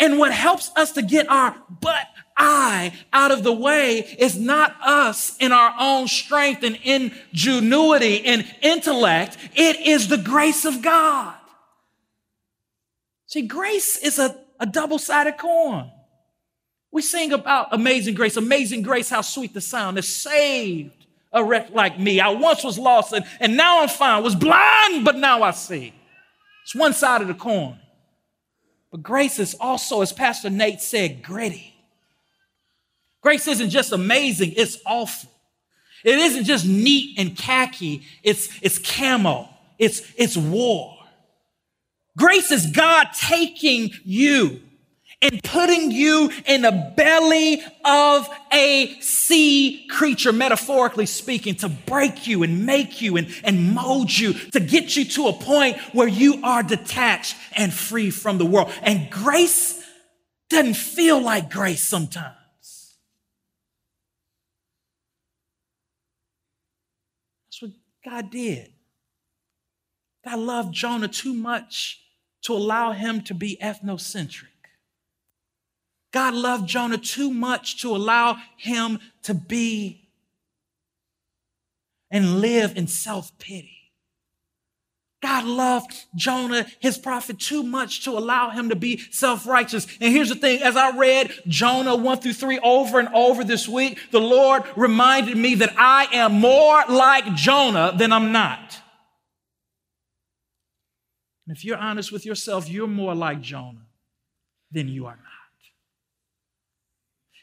And 0.00 0.18
what 0.18 0.32
helps 0.32 0.70
us 0.76 0.92
to 0.92 1.02
get 1.02 1.28
our 1.28 1.54
butt 1.68 2.06
eye 2.36 2.92
out 3.12 3.30
of 3.30 3.42
the 3.42 3.52
way 3.52 3.98
is 3.98 4.38
not 4.38 4.74
us 4.82 5.36
in 5.38 5.52
our 5.52 5.74
own 5.78 6.08
strength 6.08 6.62
and 6.62 6.78
ingenuity 6.82 8.24
and 8.24 8.50
intellect. 8.62 9.36
It 9.54 9.80
is 9.80 10.08
the 10.08 10.16
grace 10.16 10.64
of 10.64 10.80
God. 10.80 11.34
See, 13.26 13.42
grace 13.42 13.98
is 13.98 14.18
a, 14.18 14.36
a 14.58 14.66
double 14.66 14.98
sided 14.98 15.36
coin. 15.38 15.90
We 16.90 17.02
sing 17.02 17.32
about 17.32 17.68
amazing 17.70 18.14
grace, 18.14 18.36
amazing 18.36 18.82
grace, 18.82 19.10
how 19.10 19.20
sweet 19.20 19.54
the 19.54 19.60
sound 19.60 19.98
that 19.98 20.02
saved 20.02 21.06
a 21.32 21.44
wreck 21.44 21.70
like 21.72 22.00
me. 22.00 22.20
I 22.20 22.30
once 22.30 22.64
was 22.64 22.78
lost 22.78 23.12
and, 23.12 23.24
and 23.38 23.56
now 23.56 23.82
I'm 23.82 23.88
fine. 23.88 24.24
Was 24.24 24.34
blind, 24.34 25.04
but 25.04 25.16
now 25.16 25.42
I 25.42 25.52
see. 25.52 25.92
It's 26.64 26.74
one 26.74 26.92
side 26.92 27.20
of 27.20 27.28
the 27.28 27.34
coin. 27.34 27.78
But 28.90 29.02
grace 29.02 29.38
is 29.38 29.54
also, 29.60 30.02
as 30.02 30.12
Pastor 30.12 30.50
Nate 30.50 30.80
said, 30.80 31.22
gritty. 31.22 31.74
Grace 33.20 33.46
isn't 33.46 33.70
just 33.70 33.92
amazing, 33.92 34.54
it's 34.56 34.78
awful. 34.86 35.30
It 36.02 36.18
isn't 36.18 36.44
just 36.44 36.66
neat 36.66 37.18
and 37.18 37.36
khaki, 37.36 38.02
it's, 38.22 38.48
it's 38.62 38.78
camo, 38.78 39.48
it's, 39.78 40.02
it's 40.16 40.36
war. 40.36 40.96
Grace 42.16 42.50
is 42.50 42.66
God 42.66 43.08
taking 43.18 43.90
you 44.04 44.60
and 45.22 45.42
putting 45.42 45.90
you 45.90 46.30
in 46.46 46.62
the 46.62 46.92
belly 46.96 47.62
of 47.84 48.28
a 48.52 48.98
sea 49.00 49.86
creature, 49.90 50.32
metaphorically 50.32 51.06
speaking, 51.06 51.54
to 51.56 51.68
break 51.68 52.26
you 52.26 52.42
and 52.42 52.64
make 52.64 53.02
you 53.02 53.16
and, 53.16 53.28
and 53.44 53.74
mold 53.74 54.16
you, 54.16 54.32
to 54.32 54.60
get 54.60 54.96
you 54.96 55.04
to 55.04 55.28
a 55.28 55.32
point 55.32 55.76
where 55.92 56.08
you 56.08 56.40
are 56.42 56.62
detached 56.62 57.36
and 57.54 57.72
free 57.72 58.10
from 58.10 58.38
the 58.38 58.46
world. 58.46 58.72
And 58.82 59.10
grace 59.10 59.84
doesn't 60.48 60.74
feel 60.74 61.20
like 61.20 61.50
grace 61.50 61.82
sometimes. 61.82 62.34
That's 67.46 67.62
what 67.62 67.70
God 68.04 68.30
did. 68.30 68.72
God 70.24 70.38
loved 70.38 70.74
Jonah 70.74 71.08
too 71.08 71.34
much 71.34 72.00
to 72.42 72.54
allow 72.54 72.92
him 72.92 73.22
to 73.24 73.34
be 73.34 73.58
ethnocentric. 73.62 74.46
God 76.12 76.34
loved 76.34 76.68
Jonah 76.68 76.98
too 76.98 77.30
much 77.30 77.82
to 77.82 77.94
allow 77.94 78.36
him 78.56 78.98
to 79.22 79.34
be 79.34 80.08
and 82.10 82.40
live 82.40 82.76
in 82.76 82.86
self 82.86 83.36
pity. 83.38 83.76
God 85.22 85.44
loved 85.44 85.92
Jonah, 86.16 86.66
his 86.78 86.96
prophet, 86.96 87.38
too 87.38 87.62
much 87.62 88.04
to 88.04 88.12
allow 88.12 88.50
him 88.50 88.70
to 88.70 88.76
be 88.76 88.98
self 89.10 89.46
righteous. 89.46 89.86
And 90.00 90.12
here's 90.12 90.30
the 90.30 90.34
thing 90.34 90.62
as 90.62 90.76
I 90.76 90.96
read 90.96 91.30
Jonah 91.46 91.94
1 91.94 92.18
through 92.18 92.32
3 92.32 92.58
over 92.60 92.98
and 92.98 93.08
over 93.08 93.44
this 93.44 93.68
week, 93.68 93.98
the 94.10 94.20
Lord 94.20 94.64
reminded 94.76 95.36
me 95.36 95.56
that 95.56 95.74
I 95.76 96.06
am 96.12 96.40
more 96.40 96.82
like 96.88 97.34
Jonah 97.34 97.92
than 97.96 98.12
I'm 98.12 98.32
not. 98.32 98.78
And 101.46 101.56
if 101.56 101.64
you're 101.64 101.76
honest 101.76 102.12
with 102.12 102.24
yourself, 102.24 102.70
you're 102.70 102.86
more 102.86 103.14
like 103.14 103.40
Jonah 103.42 103.86
than 104.72 104.88
you 104.88 105.06
are 105.06 105.16
not. 105.16 105.39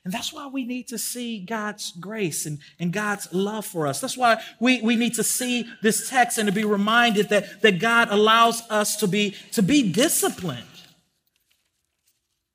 And 0.08 0.14
that's 0.14 0.32
why 0.32 0.48
we 0.48 0.64
need 0.64 0.88
to 0.88 0.98
see 0.98 1.40
God's 1.40 1.92
grace 1.92 2.46
and, 2.46 2.60
and 2.80 2.94
God's 2.94 3.28
love 3.34 3.66
for 3.66 3.86
us. 3.86 4.00
That's 4.00 4.16
why 4.16 4.42
we, 4.58 4.80
we 4.80 4.96
need 4.96 5.16
to 5.16 5.24
see 5.24 5.68
this 5.84 6.10
text 6.10 6.38
and 6.38 6.48
to 6.48 6.54
be 6.54 6.64
reminded 6.64 7.28
that, 7.28 7.62
that 7.62 7.80
God 7.82 8.08
allows 8.10 8.62
us 8.70 8.96
to 9.02 9.08
be, 9.10 9.36
to 9.52 9.62
be 9.62 9.92
disciplined. 9.92 10.64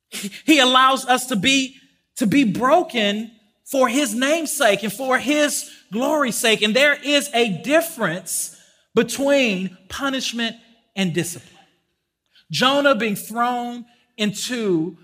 He 0.09 0.57
allows 0.57 1.05
us 1.05 1.27
to 1.27 1.35
be, 1.35 1.75
to 2.15 2.25
be 2.25 2.43
broken 2.43 3.29
for 3.65 3.87
his 3.87 4.15
name's 4.15 4.51
sake 4.51 4.81
and 4.81 4.91
for 4.91 5.19
his 5.19 5.69
glory's 5.91 6.37
sake. 6.37 6.63
And 6.63 6.75
there 6.75 6.97
is 7.03 7.29
a 7.35 7.61
difference 7.61 8.59
between 8.95 9.77
punishment 9.89 10.55
and 10.95 11.13
discipline. 11.13 11.53
Jonah 12.49 12.95
being 12.95 13.15
thrown 13.15 13.85
into 14.17 14.97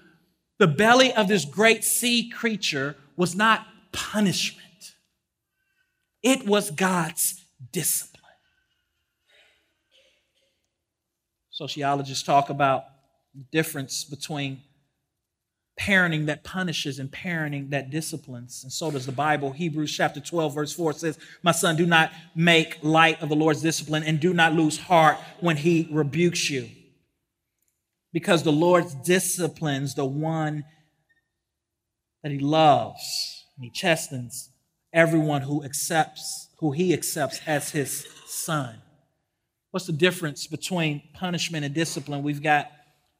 the 0.60 0.68
belly 0.68 1.12
of 1.14 1.28
this 1.28 1.46
great 1.46 1.84
sea 1.84 2.30
creature 2.30 2.96
was 3.16 3.36
not 3.36 3.66
punishment, 3.92 4.94
it 6.22 6.46
was 6.46 6.70
God's 6.70 7.44
discipline. 7.72 8.20
Sociologists 11.50 12.24
talk 12.24 12.50
about 12.50 12.84
the 13.34 13.44
difference 13.52 14.04
between 14.04 14.62
parenting 15.80 16.26
that 16.26 16.44
punishes 16.44 17.00
and 17.00 17.10
parenting 17.10 17.70
that 17.70 17.90
disciplines. 17.90 18.64
And 18.64 18.72
so 18.72 18.92
does 18.92 19.06
the 19.06 19.14
Bible. 19.14 19.52
Hebrews 19.52 19.96
chapter 19.96 20.20
12, 20.20 20.54
verse 20.54 20.74
4 20.74 20.94
says, 20.94 21.18
My 21.42 21.54
son, 21.54 21.78
do 21.78 21.86
not 21.86 22.12
make 22.36 22.78
light 22.82 23.22
of 23.22 23.30
the 23.30 23.36
Lord's 23.36 23.62
discipline 23.62 24.04
and 24.04 24.20
do 24.20 24.34
not 24.34 24.54
lose 24.54 24.78
heart 24.78 25.18
when 25.40 25.56
he 25.58 25.88
rebukes 25.90 26.50
you 26.50 26.70
because 28.12 28.44
the 28.44 28.52
Lord 28.52 28.86
disciplines 29.04 29.96
the 29.96 30.06
one 30.06 30.66
that 32.24 32.32
he 32.32 32.40
loves. 32.40 33.46
And 33.56 33.66
he 33.66 33.72
chastens 33.72 34.50
everyone 34.94 35.42
who 35.42 35.64
accepts, 35.64 36.50
who 36.60 36.72
he 36.72 36.94
accepts 36.94 37.42
as 37.46 37.70
his 37.70 38.08
son. 38.26 38.82
What's 39.72 39.86
the 39.86 39.94
difference 39.94 40.48
between 40.48 41.04
punishment 41.14 41.66
and 41.66 41.74
discipline? 41.74 42.24
We've 42.24 42.42
got 42.42 42.72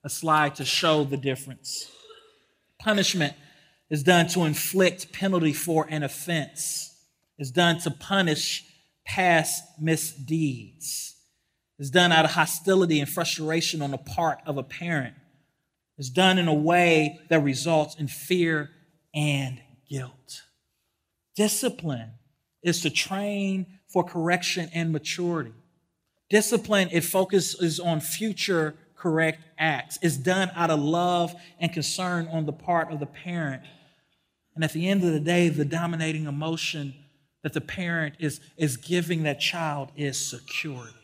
a 0.04 0.10
slide 0.10 0.56
to 0.56 0.66
show 0.66 1.04
the 1.04 1.18
difference. 1.18 1.92
Punishment 2.80 3.34
is 3.90 4.02
done 4.02 4.28
to 4.30 4.46
inflict 4.46 5.12
penalty 5.14 5.54
for 5.54 5.86
an 5.90 6.04
offense, 6.04 6.96
is 7.38 7.52
done 7.52 7.80
to 7.82 7.92
punish 7.92 8.64
past 9.06 9.64
misdeeds 9.80 11.19
is 11.80 11.90
done 11.90 12.12
out 12.12 12.26
of 12.26 12.32
hostility 12.32 13.00
and 13.00 13.10
frustration 13.10 13.82
on 13.82 13.92
the 13.92 13.98
part 13.98 14.40
of 14.46 14.58
a 14.58 14.64
parent, 14.64 15.16
is 15.98 16.10
done 16.10 16.38
in 16.38 16.48
a 16.48 16.54
way 16.54 17.20
that 17.30 17.40
results 17.40 17.96
in 17.96 18.08
fear 18.08 18.70
and 19.16 19.62
guilt. 19.90 20.44
Discipline 21.36 22.12
is 22.62 22.82
to 22.82 22.90
train 22.90 23.66
for 23.88 24.04
correction 24.04 24.70
and 24.74 24.92
maturity. 24.92 25.54
Discipline, 26.30 26.90
it 26.92 27.02
focuses 27.02 27.80
on 27.80 28.02
future 28.02 28.76
correct 28.96 29.42
acts. 29.58 29.98
It's 30.02 30.18
done 30.18 30.52
out 30.56 30.70
of 30.70 30.80
love 30.80 31.34
and 31.60 31.72
concern 31.72 32.28
on 32.28 32.46
the 32.46 32.52
part 32.52 32.92
of 32.92 33.00
the 33.00 33.06
parent. 33.06 33.64
And 34.54 34.64
at 34.64 34.74
the 34.74 34.90
end 34.90 35.04
of 35.04 35.14
the 35.14 35.20
day, 35.22 35.48
the 35.48 35.64
dominating 35.64 36.26
emotion 36.26 36.94
that 37.42 37.54
the 37.54 37.62
parent 37.62 38.16
is, 38.20 38.42
is 38.58 38.76
giving 38.76 39.24
that 39.24 39.40
child 39.40 39.92
is 39.96 40.30
security. 40.30 40.99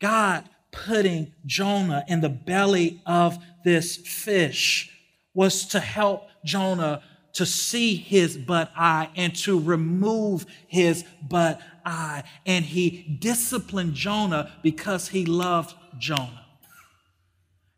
God 0.00 0.48
putting 0.70 1.32
Jonah 1.46 2.04
in 2.08 2.20
the 2.20 2.28
belly 2.28 3.00
of 3.06 3.38
this 3.64 3.96
fish 3.96 4.90
was 5.34 5.66
to 5.66 5.80
help 5.80 6.28
Jonah 6.44 7.02
to 7.34 7.46
see 7.46 7.94
his 7.94 8.36
but 8.36 8.72
eye 8.76 9.10
and 9.14 9.34
to 9.36 9.58
remove 9.58 10.46
his 10.66 11.04
but 11.28 11.60
eye. 11.84 12.24
And 12.46 12.64
he 12.64 13.18
disciplined 13.20 13.94
Jonah 13.94 14.52
because 14.62 15.08
he 15.08 15.24
loved 15.24 15.74
Jonah. 15.98 16.46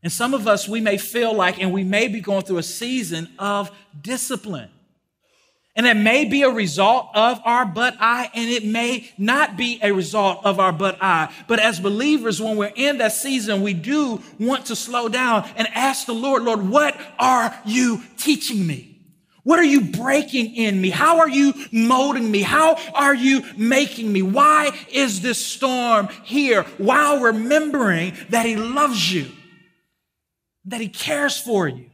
And 0.03 0.11
some 0.11 0.33
of 0.33 0.49
us, 0.49 0.67
we 0.67 0.81
may 0.81 0.97
feel 0.97 1.35
like, 1.35 1.61
and 1.61 1.73
we 1.73 1.85
may 1.85 2.09
be 2.09 2.21
going 2.21 2.43
through 2.43 2.59
a 2.59 2.63
season 2.63 3.29
of 3.39 3.71
discipline. 4.01 4.71
And 5.81 5.87
it 5.87 5.97
may 5.97 6.27
be 6.27 6.43
a 6.43 6.51
result 6.51 7.09
of 7.15 7.41
our 7.43 7.65
but 7.65 7.97
I, 7.99 8.31
and 8.35 8.51
it 8.51 8.67
may 8.67 9.11
not 9.17 9.57
be 9.57 9.81
a 9.83 9.93
result 9.93 10.45
of 10.45 10.61
our 10.61 10.73
but 10.73 10.99
I. 11.01 11.33
But 11.49 11.59
as 11.59 11.81
believers, 11.81 12.39
when 12.39 12.59
we're 12.59 12.71
in 12.77 12.99
that 12.99 13.13
season, 13.13 13.63
we 13.63 13.73
do 13.73 14.21
want 14.39 14.67
to 14.67 14.77
slow 14.77 15.09
down 15.09 15.49
and 15.57 15.67
ask 15.69 16.05
the 16.05 16.13
Lord, 16.13 16.43
Lord, 16.43 16.69
what 16.69 17.01
are 17.19 17.59
you 17.65 18.03
teaching 18.19 18.67
me? 18.67 18.99
What 19.43 19.59
are 19.59 19.65
you 19.65 19.81
breaking 19.81 20.55
in 20.55 20.79
me? 20.79 20.91
How 20.91 21.21
are 21.21 21.31
you 21.31 21.55
molding 21.73 22.31
me? 22.31 22.43
How 22.43 22.77
are 22.93 23.15
you 23.15 23.43
making 23.57 24.13
me? 24.13 24.21
Why 24.21 24.79
is 24.93 25.23
this 25.23 25.43
storm 25.43 26.11
here? 26.25 26.65
While 26.77 27.21
remembering 27.21 28.13
that 28.29 28.45
He 28.45 28.57
loves 28.57 29.11
you, 29.11 29.29
that 30.67 30.83
He 30.83 30.91
cares 30.91 31.39
for 31.39 31.67
you, 31.67 31.90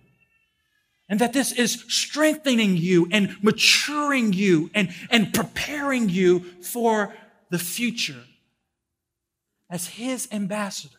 and 1.08 1.20
that 1.20 1.32
this 1.32 1.52
is 1.52 1.84
strengthening 1.88 2.76
you 2.76 3.08
and 3.12 3.36
maturing 3.42 4.32
you 4.32 4.70
and, 4.74 4.92
and 5.10 5.32
preparing 5.32 6.08
you 6.08 6.40
for 6.62 7.14
the 7.50 7.58
future 7.58 8.24
as 9.70 9.88
His 9.88 10.28
ambassador. 10.32 10.96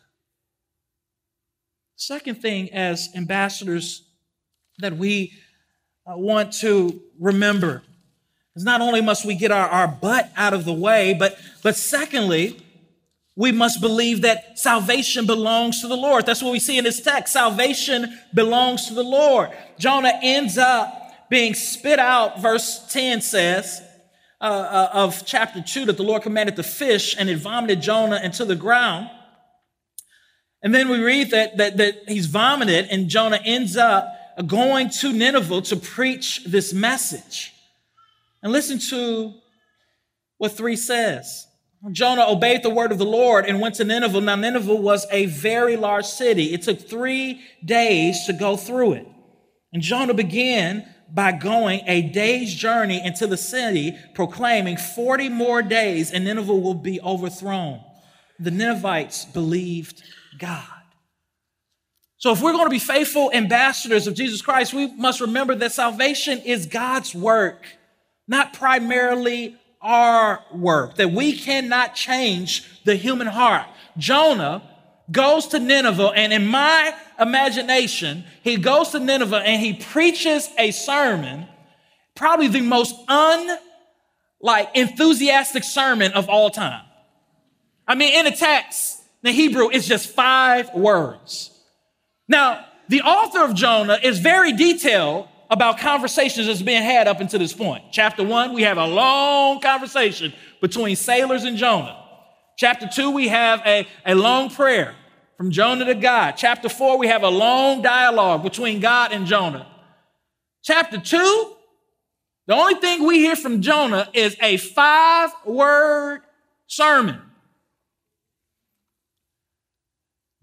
Second 1.96 2.40
thing, 2.40 2.72
as 2.72 3.08
ambassadors, 3.14 4.04
that 4.78 4.96
we 4.96 5.32
uh, 6.06 6.16
want 6.16 6.52
to 6.52 7.02
remember 7.18 7.82
is 8.54 8.64
not 8.64 8.80
only 8.80 9.00
must 9.00 9.24
we 9.24 9.34
get 9.34 9.50
our, 9.50 9.68
our 9.68 9.88
butt 9.88 10.30
out 10.36 10.54
of 10.54 10.64
the 10.64 10.72
way, 10.72 11.14
but, 11.18 11.36
but 11.62 11.76
secondly, 11.76 12.60
we 13.38 13.52
must 13.52 13.80
believe 13.80 14.22
that 14.22 14.58
salvation 14.58 15.24
belongs 15.24 15.80
to 15.80 15.86
the 15.86 15.96
Lord. 15.96 16.26
That's 16.26 16.42
what 16.42 16.50
we 16.50 16.58
see 16.58 16.76
in 16.76 16.82
this 16.82 17.00
text. 17.00 17.32
Salvation 17.32 18.18
belongs 18.34 18.86
to 18.86 18.94
the 18.94 19.04
Lord. 19.04 19.50
Jonah 19.78 20.18
ends 20.24 20.58
up 20.58 21.28
being 21.30 21.54
spit 21.54 22.00
out, 22.00 22.40
verse 22.40 22.84
10 22.92 23.20
says, 23.20 23.80
uh, 24.40 24.44
uh, 24.44 24.90
of 24.92 25.24
chapter 25.24 25.62
2, 25.62 25.84
that 25.84 25.96
the 25.96 26.02
Lord 26.02 26.22
commanded 26.22 26.56
the 26.56 26.64
fish 26.64 27.14
and 27.16 27.30
it 27.30 27.36
vomited 27.38 27.80
Jonah 27.80 28.20
into 28.24 28.44
the 28.44 28.56
ground. 28.56 29.08
And 30.60 30.74
then 30.74 30.88
we 30.88 30.98
read 30.98 31.30
that, 31.30 31.58
that, 31.58 31.76
that 31.76 32.08
he's 32.08 32.26
vomited 32.26 32.88
and 32.90 33.08
Jonah 33.08 33.40
ends 33.44 33.76
up 33.76 34.12
going 34.48 34.90
to 34.90 35.12
Nineveh 35.12 35.62
to 35.62 35.76
preach 35.76 36.42
this 36.44 36.72
message. 36.72 37.52
And 38.42 38.50
listen 38.50 38.80
to 38.90 39.34
what 40.38 40.50
3 40.50 40.74
says. 40.74 41.47
Jonah 41.92 42.26
obeyed 42.28 42.62
the 42.62 42.70
word 42.70 42.90
of 42.90 42.98
the 42.98 43.04
Lord 43.04 43.46
and 43.46 43.60
went 43.60 43.76
to 43.76 43.84
Nineveh. 43.84 44.20
Now, 44.20 44.34
Nineveh 44.34 44.74
was 44.74 45.06
a 45.10 45.26
very 45.26 45.76
large 45.76 46.06
city. 46.06 46.52
It 46.52 46.62
took 46.62 46.80
three 46.80 47.40
days 47.64 48.26
to 48.26 48.32
go 48.32 48.56
through 48.56 48.94
it. 48.94 49.06
And 49.72 49.82
Jonah 49.82 50.14
began 50.14 50.92
by 51.10 51.32
going 51.32 51.82
a 51.86 52.02
day's 52.02 52.52
journey 52.54 53.04
into 53.04 53.26
the 53.26 53.36
city, 53.36 53.96
proclaiming 54.14 54.76
40 54.76 55.28
more 55.28 55.62
days 55.62 56.10
and 56.10 56.24
Nineveh 56.24 56.54
will 56.54 56.74
be 56.74 57.00
overthrown. 57.00 57.80
The 58.38 58.50
Ninevites 58.50 59.24
believed 59.24 60.02
God. 60.38 60.64
So, 62.18 62.32
if 62.32 62.42
we're 62.42 62.52
going 62.52 62.66
to 62.66 62.70
be 62.70 62.80
faithful 62.80 63.30
ambassadors 63.32 64.08
of 64.08 64.14
Jesus 64.14 64.42
Christ, 64.42 64.74
we 64.74 64.92
must 64.94 65.20
remember 65.20 65.54
that 65.54 65.72
salvation 65.72 66.38
is 66.40 66.66
God's 66.66 67.14
work, 67.14 67.64
not 68.26 68.52
primarily 68.52 69.56
our 69.80 70.44
work, 70.52 70.96
that 70.96 71.12
we 71.12 71.36
cannot 71.36 71.94
change 71.94 72.82
the 72.84 72.96
human 72.96 73.26
heart. 73.26 73.66
Jonah 73.96 74.62
goes 75.10 75.46
to 75.48 75.58
Nineveh, 75.58 76.12
and 76.14 76.32
in 76.32 76.46
my 76.46 76.94
imagination, 77.18 78.24
he 78.42 78.56
goes 78.56 78.90
to 78.90 79.00
Nineveh 79.00 79.42
and 79.42 79.60
he 79.60 79.72
preaches 79.72 80.48
a 80.58 80.70
sermon, 80.70 81.46
probably 82.14 82.48
the 82.48 82.60
most 82.60 82.94
un 83.08 83.58
like 84.40 84.70
enthusiastic 84.74 85.64
sermon 85.64 86.12
of 86.12 86.28
all 86.28 86.50
time. 86.50 86.84
I 87.86 87.94
mean, 87.94 88.14
in 88.14 88.24
the 88.24 88.36
text, 88.36 89.00
the 89.22 89.32
Hebrew, 89.32 89.70
it's 89.70 89.86
just 89.86 90.10
five 90.10 90.72
words. 90.74 91.50
Now, 92.28 92.64
the 92.88 93.02
author 93.02 93.44
of 93.44 93.54
Jonah 93.54 93.98
is 94.02 94.18
very 94.18 94.52
detailed 94.52 95.28
about 95.50 95.78
conversations 95.78 96.46
that's 96.46 96.62
been 96.62 96.82
had 96.82 97.08
up 97.08 97.20
until 97.20 97.38
this 97.38 97.52
point. 97.52 97.84
Chapter 97.90 98.22
one, 98.22 98.52
we 98.52 98.62
have 98.62 98.76
a 98.76 98.86
long 98.86 99.60
conversation 99.60 100.32
between 100.60 100.96
sailors 100.96 101.44
and 101.44 101.56
Jonah. 101.56 101.96
Chapter 102.58 102.88
two, 102.92 103.10
we 103.10 103.28
have 103.28 103.62
a, 103.64 103.86
a 104.04 104.14
long 104.14 104.50
prayer 104.50 104.94
from 105.36 105.50
Jonah 105.50 105.84
to 105.86 105.94
God. 105.94 106.32
Chapter 106.32 106.68
four, 106.68 106.98
we 106.98 107.06
have 107.06 107.22
a 107.22 107.28
long 107.28 107.80
dialogue 107.80 108.42
between 108.42 108.80
God 108.80 109.12
and 109.12 109.26
Jonah. 109.26 109.66
Chapter 110.62 110.98
two, 110.98 111.54
the 112.46 112.54
only 112.54 112.74
thing 112.74 113.06
we 113.06 113.20
hear 113.20 113.36
from 113.36 113.62
Jonah 113.62 114.08
is 114.12 114.36
a 114.42 114.56
five 114.56 115.30
word 115.46 116.20
sermon. 116.66 117.20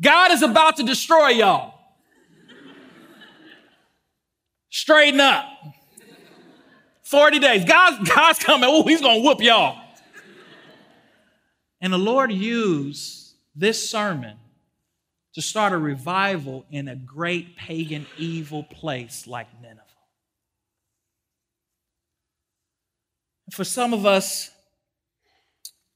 God 0.02 0.32
is 0.32 0.42
about 0.42 0.78
to 0.78 0.84
destroy 0.84 1.30
y'all. 1.30 1.75
Straighten 4.76 5.22
up. 5.22 5.46
40 7.04 7.40
days. 7.40 7.64
God's, 7.64 8.10
God's 8.10 8.40
coming. 8.40 8.70
Oh, 8.70 8.84
he's 8.84 9.00
going 9.00 9.22
to 9.22 9.26
whoop 9.26 9.40
y'all. 9.40 9.80
And 11.80 11.94
the 11.94 11.98
Lord 11.98 12.30
used 12.30 13.36
this 13.56 13.90
sermon 13.90 14.36
to 15.34 15.42
start 15.42 15.72
a 15.72 15.78
revival 15.78 16.66
in 16.70 16.90
a 16.90 16.96
great 16.98 17.56
pagan, 17.56 18.06
evil 18.18 18.64
place 18.64 19.26
like 19.26 19.48
Nineveh. 19.62 19.80
For 23.54 23.64
some 23.64 23.94
of 23.94 24.06
us, 24.06 24.52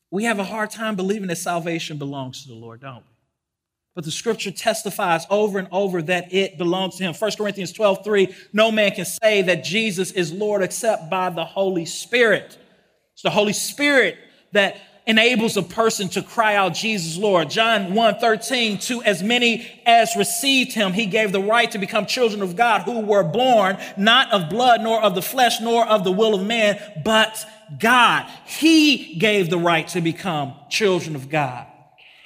we 0.10 0.24
have 0.24 0.40
a 0.40 0.46
hard 0.46 0.70
time 0.72 0.96
believing 0.96 1.28
that 1.28 1.38
salvation 1.38 1.98
belongs 1.98 2.44
to 2.44 2.48
the 2.48 2.56
Lord, 2.56 2.80
don't 2.80 3.04
we? 3.04 3.09
But 3.96 4.06
the 4.06 4.12
scripture 4.12 4.52
testifies 4.52 5.26
over 5.30 5.60
and 5.60 5.68
over 5.72 6.02
that 6.04 6.34
it 6.34 6.58
belongs 6.58 6.98
to 6.98 7.04
him. 7.04 7.14
1 7.14 7.32
Corinthians 7.38 7.74
12, 7.74 8.04
3, 8.04 8.36
no 8.54 8.72
man 8.72 8.92
can 8.92 9.06
say 9.06 9.42
that 9.42 9.64
Jesus 9.64 10.12
is 10.12 10.32
Lord 10.32 10.62
except 10.62 11.10
by 11.10 11.30
the 11.30 11.44
Holy 11.44 11.86
Spirit. 11.86 12.58
It's 13.14 13.24
the 13.24 13.30
Holy 13.30 13.54
Spirit 13.54 14.18
that 14.54 14.78
enables 15.10 15.58
a 15.58 15.64
person 15.64 16.08
to 16.08 16.22
cry 16.22 16.56
out, 16.56 16.76
Jesus 16.76 17.18
Lord. 17.18 17.50
John 17.50 17.96
1, 17.96 18.20
13, 18.20 18.78
to 18.80 19.02
as 19.04 19.24
many 19.24 19.68
as 19.86 20.16
received 20.16 20.74
him, 20.74 20.94
he 20.94 21.08
gave 21.08 21.32
the 21.32 21.42
right 21.42 21.70
to 21.72 21.80
become 21.80 22.06
children 22.06 22.44
of 22.44 22.56
God 22.56 22.84
who 22.84 23.00
were 23.00 23.24
born 23.24 23.78
not 23.98 24.32
of 24.32 24.52
blood, 24.52 24.82
nor 24.82 25.02
of 25.02 25.16
the 25.16 25.22
flesh, 25.22 25.60
nor 25.62 25.86
of 25.86 26.04
the 26.04 26.12
will 26.12 26.36
of 26.36 26.46
man, 26.46 26.80
but 27.04 27.44
God. 27.80 28.30
He 28.46 29.16
gave 29.16 29.50
the 29.50 29.58
right 29.58 29.88
to 29.90 30.02
become 30.02 30.54
children 30.70 31.16
of 31.16 31.28
God. 31.28 31.66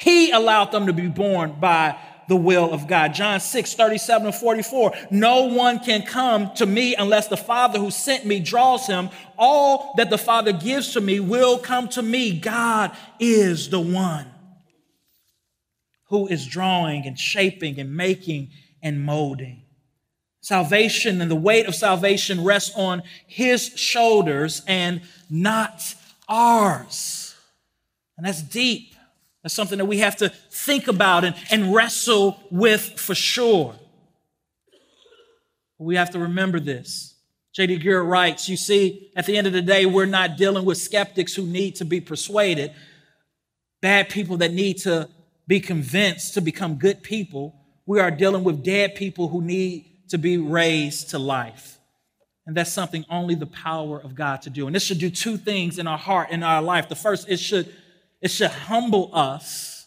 He 0.04 0.32
allowed 0.32 0.72
them 0.72 0.88
to 0.88 0.94
be 0.94 1.08
born 1.08 1.56
by 1.60 1.98
the 2.28 2.36
will 2.36 2.74
of 2.74 2.88
God. 2.88 3.14
John 3.14 3.40
6, 3.40 3.74
37 3.74 4.28
and 4.28 4.36
44. 4.36 4.94
No 5.12 5.44
one 5.44 5.80
can 5.80 6.04
come 6.04 6.54
to 6.56 6.66
me 6.66 6.96
unless 6.96 7.28
the 7.28 7.38
Father 7.38 7.80
who 7.80 7.90
sent 7.90 8.26
me 8.26 8.40
draws 8.40 8.86
him. 8.86 9.10
All 9.38 9.94
that 9.98 10.10
the 10.10 10.18
Father 10.18 10.52
gives 10.52 10.94
to 10.94 11.02
me 11.02 11.20
will 11.20 11.58
come 11.58 11.88
to 11.90 12.02
me. 12.02 12.38
God 12.38 12.96
is 13.20 13.70
the 13.70 13.80
one 13.80 14.28
who 16.08 16.28
is 16.28 16.46
drawing 16.46 17.06
and 17.08 17.18
shaping 17.18 17.80
and 17.80 17.96
making 17.96 18.50
and 18.82 19.04
molding. 19.04 19.64
Salvation 20.42 21.22
and 21.22 21.32
the 21.32 21.36
weight 21.36 21.68
of 21.68 21.76
salvation 21.76 22.44
rests 22.44 22.76
on 22.76 23.04
his 23.26 23.68
shoulders 23.78 24.62
and 24.68 25.02
not 25.30 25.96
ours. 26.28 27.36
And 28.18 28.26
that's 28.26 28.42
deep. 28.42 28.93
That's 29.44 29.54
something 29.54 29.78
that 29.78 29.86
we 29.86 30.00
have 30.00 30.16
to 30.18 30.30
think 30.30 30.88
about 30.88 31.26
and, 31.26 31.36
and 31.52 31.76
wrestle 31.76 32.40
with 32.50 33.00
for 33.00 33.14
sure. 33.14 33.76
We 35.78 35.96
have 35.98 36.12
to 36.12 36.20
remember 36.20 36.62
this. 36.62 37.16
J.D. 37.54 37.80
Greear 37.80 38.08
writes, 38.08 38.50
You 38.50 38.58
see, 38.58 39.12
at 39.16 39.26
the 39.26 39.38
end 39.38 39.46
of 39.46 39.54
the 39.54 39.62
day, 39.62 39.86
we're 39.86 40.06
not 40.06 40.38
dealing 40.38 40.66
with 40.66 40.78
skeptics 40.78 41.36
who 41.36 41.46
need 41.46 41.76
to 41.76 41.86
be 41.86 42.00
persuaded, 42.02 42.72
bad 43.82 44.10
people 44.10 44.38
that 44.38 44.54
need 44.54 44.78
to 44.80 45.10
be 45.46 45.60
convinced 45.60 46.34
to 46.34 46.42
become 46.42 46.76
good 46.76 47.04
people. 47.04 47.54
We 47.86 48.00
are 48.00 48.10
dealing 48.10 48.44
with 48.44 48.64
dead 48.64 48.96
people 48.96 49.28
who 49.28 49.42
need 49.42 49.86
to 50.10 50.18
be 50.18 50.38
raised 50.38 51.10
to 51.10 51.20
life. 51.20 51.78
And 52.46 52.56
that's 52.56 52.72
something 52.72 53.06
only 53.10 53.36
the 53.36 53.46
power 53.46 54.00
of 54.00 54.16
God 54.16 54.42
to 54.44 54.50
do. 54.50 54.68
And 54.68 54.76
this 54.76 54.84
should 54.84 55.00
do 55.00 55.10
two 55.10 55.38
things 55.38 55.80
in 55.80 55.88
our 55.88 55.98
heart, 55.98 56.30
in 56.30 56.44
our 56.44 56.62
life. 56.62 56.90
The 56.90 56.96
first, 56.96 57.30
it 57.30 57.38
should, 57.38 57.74
it 58.24 58.32
should 58.32 58.50
humble 58.52 59.10
us 59.14 59.86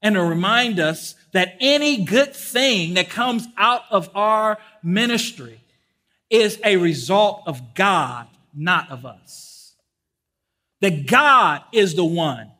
and 0.00 0.16
remind 0.16 0.78
us 0.78 1.16
that 1.32 1.56
any 1.60 2.04
good 2.04 2.32
thing 2.32 2.94
that 2.94 3.10
comes 3.10 3.48
out 3.56 3.82
of 3.90 4.08
our 4.14 4.56
ministry 4.84 5.60
is 6.30 6.60
a 6.64 6.76
result 6.76 7.42
of 7.46 7.74
God, 7.74 8.28
not 8.54 8.88
of 8.90 9.04
us. 9.04 9.74
That 10.80 11.08
God 11.08 11.62
is 11.72 11.94
the 11.96 12.04
one 12.04 12.52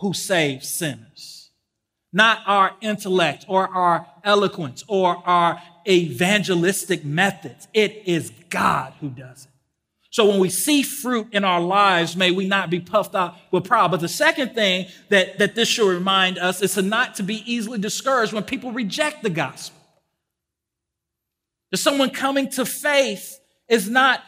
who 0.00 0.12
saves 0.12 0.68
sinners, 0.68 1.50
not 2.12 2.40
our 2.46 2.72
intellect 2.82 3.46
or 3.48 3.66
our 3.66 4.06
eloquence 4.24 4.84
or 4.88 5.22
our 5.26 5.62
evangelistic 5.88 7.02
methods. 7.02 7.66
It 7.72 8.02
is 8.04 8.30
God 8.50 8.92
who 9.00 9.08
does 9.08 9.46
it. 9.46 9.49
So 10.10 10.26
when 10.26 10.40
we 10.40 10.50
see 10.50 10.82
fruit 10.82 11.28
in 11.32 11.44
our 11.44 11.60
lives, 11.60 12.16
may 12.16 12.32
we 12.32 12.46
not 12.46 12.68
be 12.68 12.80
puffed 12.80 13.14
out 13.14 13.36
with 13.52 13.64
pride. 13.64 13.92
But 13.92 14.00
the 14.00 14.08
second 14.08 14.54
thing 14.54 14.86
that, 15.08 15.38
that 15.38 15.54
this 15.54 15.68
should 15.68 15.88
remind 15.88 16.36
us 16.36 16.62
is 16.62 16.74
to 16.74 16.82
not 16.82 17.14
to 17.16 17.22
be 17.22 17.44
easily 17.50 17.78
discouraged 17.78 18.32
when 18.32 18.42
people 18.42 18.72
reject 18.72 19.22
the 19.22 19.30
gospel. 19.30 19.78
That 21.70 21.76
someone 21.76 22.10
coming 22.10 22.48
to 22.50 22.66
faith 22.66 23.38
is 23.68 23.88
not, 23.88 24.20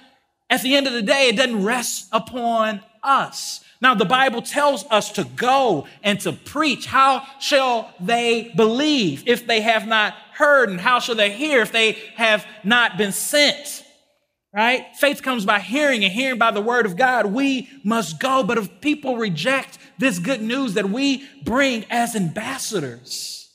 at 0.48 0.62
the 0.62 0.76
end 0.76 0.86
of 0.86 0.92
the 0.92 1.02
day, 1.02 1.28
it 1.28 1.36
doesn't 1.36 1.64
rest 1.64 2.08
upon 2.12 2.80
us. 3.02 3.64
Now, 3.80 3.96
the 3.96 4.04
Bible 4.04 4.42
tells 4.42 4.84
us 4.88 5.10
to 5.12 5.24
go 5.24 5.88
and 6.04 6.20
to 6.20 6.32
preach. 6.32 6.86
How 6.86 7.26
shall 7.40 7.92
they 7.98 8.52
believe 8.54 9.24
if 9.26 9.48
they 9.48 9.62
have 9.62 9.88
not 9.88 10.14
heard? 10.34 10.68
And 10.68 10.80
how 10.80 11.00
shall 11.00 11.16
they 11.16 11.32
hear 11.32 11.62
if 11.62 11.72
they 11.72 11.98
have 12.14 12.46
not 12.62 12.96
been 12.96 13.10
sent? 13.10 13.84
Right? 14.54 14.94
Faith 14.96 15.22
comes 15.22 15.46
by 15.46 15.60
hearing 15.60 16.04
and 16.04 16.12
hearing 16.12 16.38
by 16.38 16.50
the 16.50 16.60
word 16.60 16.84
of 16.84 16.96
God. 16.96 17.26
We 17.26 17.70
must 17.84 18.20
go. 18.20 18.42
But 18.42 18.58
if 18.58 18.82
people 18.82 19.16
reject 19.16 19.78
this 19.98 20.18
good 20.18 20.42
news 20.42 20.74
that 20.74 20.90
we 20.90 21.26
bring 21.42 21.86
as 21.88 22.14
ambassadors, 22.14 23.50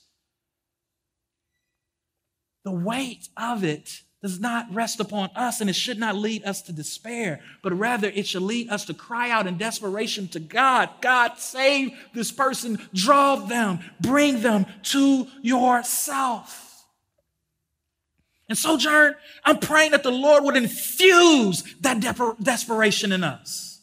the 2.65 2.71
weight 2.71 3.29
of 3.37 3.63
it 3.63 4.01
does 4.23 4.39
not 4.39 4.73
rest 4.73 4.99
upon 4.99 5.29
us 5.35 5.61
and 5.61 5.69
it 5.69 5.75
should 5.75 5.99
not 5.99 6.15
lead 6.15 6.43
us 6.43 6.63
to 6.63 6.73
despair, 6.73 7.41
but 7.61 7.71
rather 7.77 8.09
it 8.09 8.25
should 8.25 8.41
lead 8.41 8.69
us 8.69 8.85
to 8.85 8.93
cry 8.93 9.29
out 9.29 9.45
in 9.45 9.57
desperation 9.57 10.27
to 10.29 10.39
God 10.39 10.89
God, 11.01 11.37
save 11.37 11.91
this 12.13 12.31
person, 12.31 12.79
draw 12.93 13.35
them, 13.35 13.79
bring 14.01 14.41
them 14.41 14.65
to 14.83 15.27
yourself. 15.43 16.66
And 18.49 18.57
Sojourn, 18.57 19.15
I'm 19.43 19.59
praying 19.59 19.91
that 19.91 20.03
the 20.03 20.11
Lord 20.11 20.43
would 20.43 20.55
infuse 20.55 21.63
that 21.81 21.99
de- 21.99 22.35
desperation 22.41 23.11
in 23.11 23.23
us. 23.23 23.81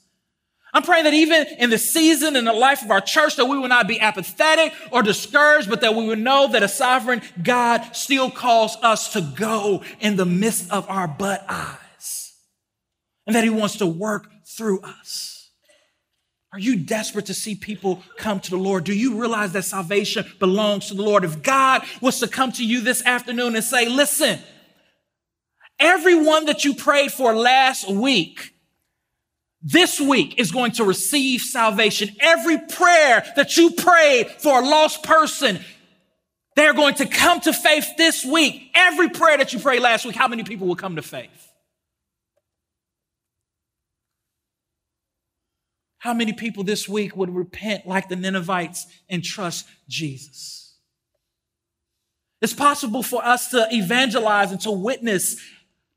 I'm 0.73 0.83
praying 0.83 1.05
that 1.05 1.15
even 1.15 1.47
in 1.59 1.71
the 1.71 1.79
season 1.79 2.35
in 2.35 2.45
the 2.45 2.53
life 2.53 2.83
of 2.83 2.91
our 2.91 3.01
church 3.01 3.37
that 3.37 3.45
we 3.45 3.57
will 3.57 3.69
not 3.69 3.87
be 3.87 4.01
apathetic 4.01 4.73
or 4.91 5.05
discouraged, 5.05 5.71
but 5.71 5.81
that 5.83 5.95
we 5.95 6.07
would 6.07 6.19
know 6.19 6.49
that 6.49 6.65
a 6.65 6.69
sovereign 6.69 7.23
God 7.41 7.95
still 7.95 8.29
calls 8.29 8.77
us 8.83 9.13
to 9.13 9.21
go 9.21 9.85
in 10.01 10.17
the 10.17 10.27
midst 10.27 10.73
of 10.73 10.89
our 10.91 11.07
butt 11.07 11.45
eyes 11.49 12.33
and 13.27 13.37
that 13.37 13.45
he 13.45 13.51
wants 13.51 13.77
to 13.77 13.87
work 13.87 14.29
through 14.45 14.81
us. 14.81 15.51
Are 16.53 16.59
you 16.59 16.77
desperate 16.77 17.27
to 17.27 17.35
see 17.35 17.55
people 17.55 18.03
come 18.17 18.41
to 18.41 18.51
the 18.51 18.57
Lord? 18.57 18.85
Do 18.85 18.95
you 18.95 19.21
realize 19.21 19.53
that 19.53 19.65
salvation 19.65 20.25
belongs 20.39 20.89
to 20.89 20.95
the 20.95 21.03
Lord? 21.03 21.25
If 21.25 21.43
God 21.43 21.83
was 22.01 22.19
to 22.21 22.29
come 22.29 22.51
to 22.53 22.65
you 22.65 22.81
this 22.81 23.05
afternoon 23.05 23.55
and 23.55 23.65
say, 23.65 23.89
listen, 23.89 24.41
everyone 25.79 26.47
that 26.47 26.65
you 26.65 26.75
prayed 26.75 27.13
for 27.13 27.35
last 27.35 27.91
week, 27.91 28.55
this 29.63 30.01
week 30.01 30.39
is 30.39 30.53
going 30.53 30.73
to 30.73 30.85
receive 30.85 31.41
salvation. 31.41 32.11
Every 32.21 32.59
prayer 32.59 33.25
that 33.37 33.57
you 33.57 33.71
prayed 33.71 34.29
for 34.29 34.61
a 34.61 34.65
lost 34.65 35.03
person, 35.03 35.59
they're 36.55 36.75
going 36.75 36.95
to 36.97 37.07
come 37.07 37.41
to 37.41 37.53
faith 37.53 37.89
this 37.97 38.25
week. 38.25 38.71
Every 38.75 39.09
prayer 39.09 39.39
that 39.39 39.53
you 39.53 39.59
prayed 39.59 39.81
last 39.81 40.05
week, 40.05 40.17
how 40.17 40.29
many 40.29 40.45
people 40.45 40.67
will 40.67 40.77
come 40.77 40.97
to 40.97 41.03
faith? 41.03 41.31
How 46.05 46.13
many 46.13 46.35
people 46.35 46.65
this 46.65 46.87
week 46.87 47.17
would 47.17 47.35
repent 47.35 47.87
like 47.87 48.11
the 48.11 48.17
Ninevites 48.17 48.87
and 49.09 49.25
trust 49.25 49.67
Jesus? 49.89 50.77
It's 52.43 52.53
possible 52.53 53.03
for 53.03 53.25
us 53.25 53.49
to 53.53 53.67
evangelize 53.73 54.53
and 54.53 54.61
to 54.61 54.71
witness 54.71 55.41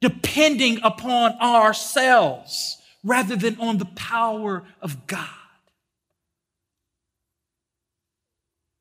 depending 0.01 0.79
upon 0.83 1.33
ourselves 1.39 2.77
rather 3.03 3.35
than 3.35 3.59
on 3.59 3.77
the 3.77 3.85
power 3.85 4.63
of 4.81 5.07
God. 5.07 5.29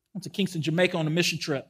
I 0.04 0.14
went 0.14 0.24
to 0.24 0.30
Kingston, 0.30 0.62
Jamaica 0.62 0.96
on 0.96 1.06
a 1.06 1.10
mission 1.10 1.38
trip. 1.38 1.66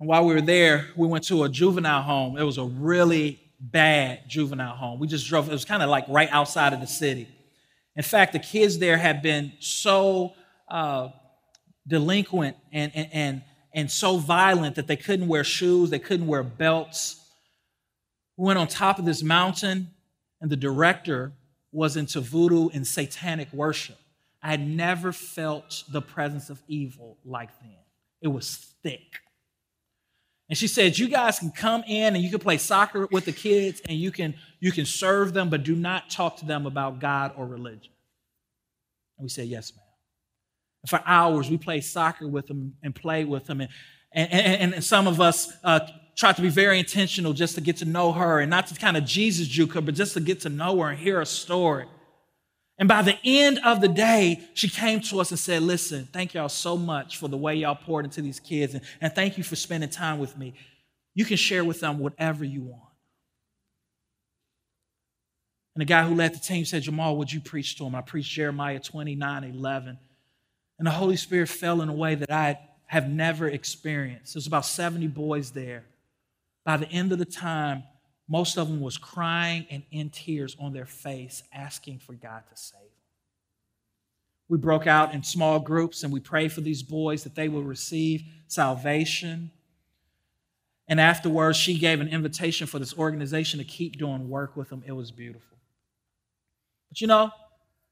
And 0.00 0.08
while 0.08 0.24
we 0.24 0.34
were 0.34 0.40
there, 0.40 0.88
we 0.96 1.08
went 1.08 1.24
to 1.24 1.44
a 1.44 1.48
juvenile 1.48 2.02
home. 2.02 2.36
It 2.36 2.44
was 2.44 2.58
a 2.58 2.64
really 2.64 3.40
bad 3.60 4.28
juvenile 4.28 4.76
home. 4.76 5.00
We 5.00 5.08
just 5.08 5.26
drove, 5.26 5.48
it 5.48 5.52
was 5.52 5.64
kind 5.64 5.82
of 5.82 5.90
like 5.90 6.04
right 6.08 6.28
outside 6.30 6.72
of 6.72 6.80
the 6.80 6.86
city. 6.86 7.28
In 7.96 8.04
fact, 8.04 8.32
the 8.32 8.38
kids 8.38 8.78
there 8.78 8.96
had 8.96 9.22
been 9.22 9.52
so 9.58 10.34
uh, 10.68 11.08
delinquent 11.86 12.56
and, 12.72 12.92
and, 12.94 13.08
and, 13.12 13.42
and 13.78 13.88
so 13.88 14.16
violent 14.16 14.74
that 14.74 14.88
they 14.88 14.96
couldn't 14.96 15.28
wear 15.28 15.44
shoes, 15.44 15.88
they 15.88 16.00
couldn't 16.00 16.26
wear 16.26 16.42
belts. 16.42 17.24
We 18.36 18.44
went 18.44 18.58
on 18.58 18.66
top 18.66 18.98
of 18.98 19.04
this 19.04 19.22
mountain, 19.22 19.90
and 20.40 20.50
the 20.50 20.56
director 20.56 21.32
was 21.70 21.96
into 21.96 22.20
voodoo 22.20 22.70
and 22.70 22.84
satanic 22.84 23.52
worship. 23.52 23.96
I 24.42 24.50
had 24.50 24.66
never 24.66 25.12
felt 25.12 25.84
the 25.88 26.02
presence 26.02 26.50
of 26.50 26.60
evil 26.66 27.18
like 27.24 27.50
then. 27.60 27.76
It 28.20 28.26
was 28.26 28.56
thick. 28.82 29.20
And 30.48 30.58
she 30.58 30.66
said, 30.66 30.98
You 30.98 31.08
guys 31.08 31.38
can 31.38 31.52
come 31.52 31.84
in 31.86 32.16
and 32.16 32.24
you 32.24 32.30
can 32.30 32.40
play 32.40 32.58
soccer 32.58 33.06
with 33.12 33.26
the 33.26 33.32
kids 33.32 33.80
and 33.88 33.96
you 33.96 34.10
can, 34.10 34.34
you 34.58 34.72
can 34.72 34.86
serve 34.86 35.34
them, 35.34 35.50
but 35.50 35.62
do 35.62 35.76
not 35.76 36.10
talk 36.10 36.38
to 36.38 36.44
them 36.44 36.66
about 36.66 36.98
God 36.98 37.32
or 37.36 37.46
religion. 37.46 37.92
And 39.18 39.24
we 39.24 39.28
said, 39.28 39.46
Yes, 39.46 39.72
ma'am. 39.76 39.87
For 40.88 41.02
hours, 41.04 41.50
we 41.50 41.58
played 41.58 41.84
soccer 41.84 42.26
with 42.26 42.46
them 42.46 42.74
and 42.82 42.94
played 42.94 43.28
with 43.28 43.44
them. 43.46 43.60
And, 43.60 43.70
and, 44.12 44.74
and, 44.74 44.82
some 44.82 45.06
of 45.06 45.20
us 45.20 45.52
uh, 45.62 45.80
tried 46.16 46.36
to 46.36 46.42
be 46.42 46.48
very 46.48 46.78
intentional 46.78 47.34
just 47.34 47.54
to 47.56 47.60
get 47.60 47.76
to 47.78 47.84
know 47.84 48.12
her 48.12 48.40
and 48.40 48.48
not 48.48 48.66
to 48.68 48.74
kind 48.74 48.96
of 48.96 49.04
Jesus 49.04 49.46
juke 49.46 49.74
her, 49.74 49.82
but 49.82 49.94
just 49.94 50.14
to 50.14 50.20
get 50.20 50.40
to 50.40 50.48
know 50.48 50.80
her 50.80 50.88
and 50.90 50.98
hear 50.98 51.18
her 51.18 51.24
story. 51.26 51.86
And 52.78 52.88
by 52.88 53.02
the 53.02 53.18
end 53.24 53.60
of 53.64 53.80
the 53.80 53.88
day, 53.88 54.40
she 54.54 54.68
came 54.68 55.00
to 55.00 55.20
us 55.20 55.30
and 55.30 55.38
said, 55.38 55.62
Listen, 55.62 56.08
thank 56.12 56.34
y'all 56.34 56.48
so 56.48 56.76
much 56.76 57.18
for 57.18 57.28
the 57.28 57.36
way 57.36 57.56
y'all 57.56 57.74
poured 57.74 58.04
into 58.04 58.22
these 58.22 58.40
kids, 58.40 58.74
and, 58.74 58.82
and 59.00 59.12
thank 59.12 59.36
you 59.36 59.44
for 59.44 59.56
spending 59.56 59.90
time 59.90 60.18
with 60.18 60.38
me. 60.38 60.54
You 61.14 61.24
can 61.24 61.36
share 61.36 61.64
with 61.64 61.80
them 61.80 61.98
whatever 61.98 62.44
you 62.44 62.62
want. 62.62 62.82
And 65.74 65.82
the 65.82 65.86
guy 65.86 66.04
who 66.04 66.14
led 66.14 66.34
the 66.34 66.38
team 66.38 66.64
said, 66.64 66.82
Jamal, 66.82 67.16
would 67.18 67.32
you 67.32 67.40
preach 67.40 67.76
to 67.78 67.84
him? 67.84 67.94
I 67.94 68.00
preached 68.00 68.32
Jeremiah 68.32 68.80
29 68.80 69.44
11. 69.44 69.98
And 70.78 70.86
the 70.86 70.92
Holy 70.92 71.16
Spirit 71.16 71.48
fell 71.48 71.82
in 71.82 71.88
a 71.88 71.94
way 71.94 72.14
that 72.14 72.30
I 72.30 72.58
have 72.86 73.08
never 73.08 73.48
experienced. 73.48 74.34
There's 74.34 74.46
about 74.46 74.64
70 74.64 75.08
boys 75.08 75.50
there. 75.50 75.84
By 76.64 76.76
the 76.76 76.88
end 76.88 77.12
of 77.12 77.18
the 77.18 77.24
time, 77.24 77.82
most 78.28 78.56
of 78.56 78.68
them 78.68 78.80
was 78.80 78.98
crying 78.98 79.66
and 79.70 79.82
in 79.90 80.10
tears 80.10 80.56
on 80.60 80.72
their 80.72 80.86
face, 80.86 81.42
asking 81.52 81.98
for 81.98 82.12
God 82.12 82.42
to 82.50 82.56
save 82.56 82.80
them. 82.80 82.88
We 84.48 84.58
broke 84.58 84.86
out 84.86 85.14
in 85.14 85.22
small 85.22 85.60
groups 85.60 86.02
and 86.02 86.12
we 86.12 86.20
prayed 86.20 86.52
for 86.52 86.60
these 86.60 86.82
boys 86.82 87.24
that 87.24 87.34
they 87.34 87.48
would 87.48 87.66
receive 87.66 88.22
salvation. 88.46 89.50
And 90.86 91.00
afterwards, 91.00 91.58
she 91.58 91.78
gave 91.78 92.00
an 92.00 92.08
invitation 92.08 92.66
for 92.66 92.78
this 92.78 92.96
organization 92.96 93.58
to 93.58 93.64
keep 93.64 93.98
doing 93.98 94.28
work 94.28 94.56
with 94.56 94.70
them. 94.70 94.82
It 94.86 94.92
was 94.92 95.10
beautiful. 95.10 95.58
But 96.88 97.00
you 97.02 97.06
know, 97.06 97.30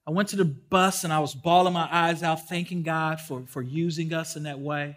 I 0.07 0.13
went 0.13 0.29
to 0.29 0.37
the 0.37 0.45
bus 0.45 1.03
and 1.03 1.13
I 1.13 1.19
was 1.19 1.35
bawling 1.35 1.73
my 1.73 1.89
eyes 1.91 2.23
out, 2.23 2.49
thanking 2.49 2.83
God 2.83 3.21
for, 3.21 3.43
for 3.47 3.61
using 3.61 4.13
us 4.13 4.37
in 4.37 4.45
that 4.45 4.61
way. 4.61 4.97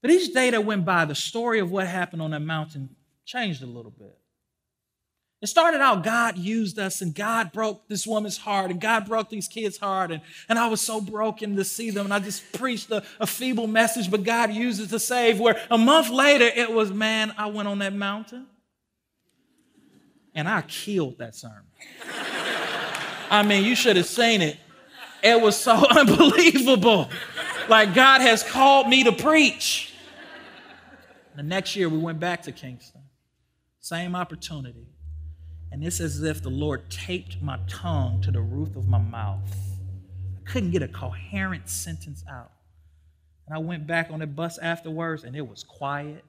But 0.00 0.10
each 0.10 0.32
day 0.32 0.50
that 0.50 0.64
went 0.64 0.86
by, 0.86 1.04
the 1.04 1.14
story 1.14 1.58
of 1.58 1.70
what 1.70 1.86
happened 1.86 2.22
on 2.22 2.30
that 2.30 2.40
mountain 2.40 2.96
changed 3.26 3.62
a 3.62 3.66
little 3.66 3.90
bit. 3.90 4.16
It 5.42 5.46
started 5.46 5.80
out, 5.80 6.04
God 6.04 6.36
used 6.36 6.78
us 6.78 7.00
and 7.00 7.14
God 7.14 7.52
broke 7.52 7.88
this 7.88 8.06
woman's 8.06 8.36
heart 8.36 8.70
and 8.70 8.80
God 8.80 9.06
broke 9.06 9.30
these 9.30 9.48
kids' 9.48 9.78
heart. 9.78 10.10
And, 10.10 10.20
and 10.50 10.58
I 10.58 10.68
was 10.68 10.82
so 10.82 11.00
broken 11.00 11.56
to 11.56 11.64
see 11.64 11.90
them. 11.90 12.06
And 12.06 12.14
I 12.14 12.18
just 12.18 12.52
preached 12.52 12.90
a, 12.90 13.02
a 13.18 13.26
feeble 13.26 13.66
message, 13.66 14.10
but 14.10 14.22
God 14.22 14.52
used 14.52 14.82
it 14.82 14.88
to 14.88 14.98
save. 14.98 15.40
Where 15.40 15.58
a 15.70 15.78
month 15.78 16.10
later, 16.10 16.44
it 16.44 16.70
was, 16.70 16.92
man, 16.92 17.32
I 17.38 17.46
went 17.46 17.68
on 17.68 17.78
that 17.78 17.94
mountain 17.94 18.46
and 20.34 20.46
I 20.46 20.60
killed 20.62 21.18
that 21.18 21.34
sermon. 21.34 21.64
I 23.30 23.42
mean, 23.42 23.64
you 23.64 23.76
should 23.76 23.96
have 23.96 24.06
seen 24.06 24.42
it. 24.42 24.58
It 25.22 25.40
was 25.40 25.56
so 25.56 25.86
unbelievable. 25.90 27.08
Like 27.68 27.94
God 27.94 28.20
has 28.20 28.42
called 28.42 28.88
me 28.88 29.04
to 29.04 29.12
preach. 29.12 29.94
The 31.36 31.42
next 31.42 31.76
year, 31.76 31.88
we 31.88 31.98
went 31.98 32.18
back 32.18 32.42
to 32.42 32.52
Kingston. 32.52 33.02
Same 33.78 34.14
opportunity. 34.16 34.86
And 35.72 35.84
it's 35.84 36.00
as 36.00 36.22
if 36.22 36.42
the 36.42 36.50
Lord 36.50 36.90
taped 36.90 37.40
my 37.40 37.58
tongue 37.68 38.20
to 38.22 38.32
the 38.32 38.40
roof 38.40 38.74
of 38.76 38.88
my 38.88 38.98
mouth. 38.98 39.48
I 40.36 40.50
couldn't 40.50 40.72
get 40.72 40.82
a 40.82 40.88
coherent 40.88 41.68
sentence 41.68 42.24
out. 42.28 42.50
And 43.46 43.54
I 43.54 43.58
went 43.58 43.86
back 43.86 44.10
on 44.10 44.18
the 44.18 44.26
bus 44.26 44.58
afterwards, 44.58 45.24
and 45.24 45.36
it 45.36 45.46
was 45.46 45.62
quiet. 45.62 46.24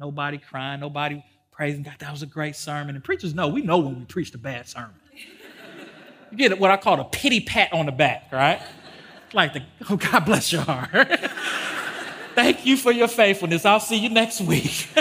Nobody 0.00 0.38
crying, 0.38 0.80
nobody 0.80 1.22
praising 1.52 1.84
God. 1.84 1.96
That 2.00 2.10
was 2.10 2.22
a 2.22 2.26
great 2.26 2.56
sermon. 2.56 2.96
And 2.96 3.04
preachers 3.04 3.34
know, 3.34 3.48
we 3.48 3.62
know 3.62 3.78
when 3.78 3.98
we 3.98 4.04
preached 4.04 4.34
a 4.34 4.38
bad 4.38 4.68
sermon. 4.68 4.94
You 6.30 6.36
get 6.36 6.58
what 6.58 6.70
I 6.70 6.76
call 6.76 7.00
a 7.00 7.04
pity 7.04 7.40
pat 7.40 7.72
on 7.72 7.86
the 7.86 7.92
back, 7.92 8.28
right? 8.32 8.60
Like 9.32 9.52
the, 9.52 9.62
oh, 9.90 9.96
God 9.96 10.24
bless 10.24 10.52
your 10.52 10.62
heart. 10.62 10.90
Thank 12.34 12.64
you 12.64 12.76
for 12.76 12.92
your 12.92 13.08
faithfulness. 13.08 13.64
I'll 13.64 13.80
see 13.80 13.96
you 13.96 14.10
next 14.10 14.40
week. 14.40 14.88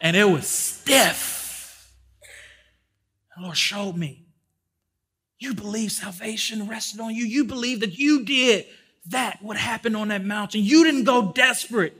and 0.00 0.16
it 0.16 0.28
was 0.28 0.46
stiff. 0.48 1.92
The 3.36 3.42
Lord 3.42 3.56
showed 3.56 3.96
me. 3.96 4.26
You 5.38 5.54
believe 5.54 5.92
salvation 5.92 6.68
rested 6.68 7.00
on 7.00 7.14
you. 7.14 7.24
You 7.24 7.44
believe 7.44 7.80
that 7.80 7.98
you 7.98 8.24
did 8.24 8.66
that, 9.06 9.42
what 9.42 9.56
happened 9.56 9.96
on 9.96 10.08
that 10.08 10.24
mountain. 10.24 10.62
You 10.62 10.84
didn't 10.84 11.04
go 11.04 11.32
desperate. 11.32 11.96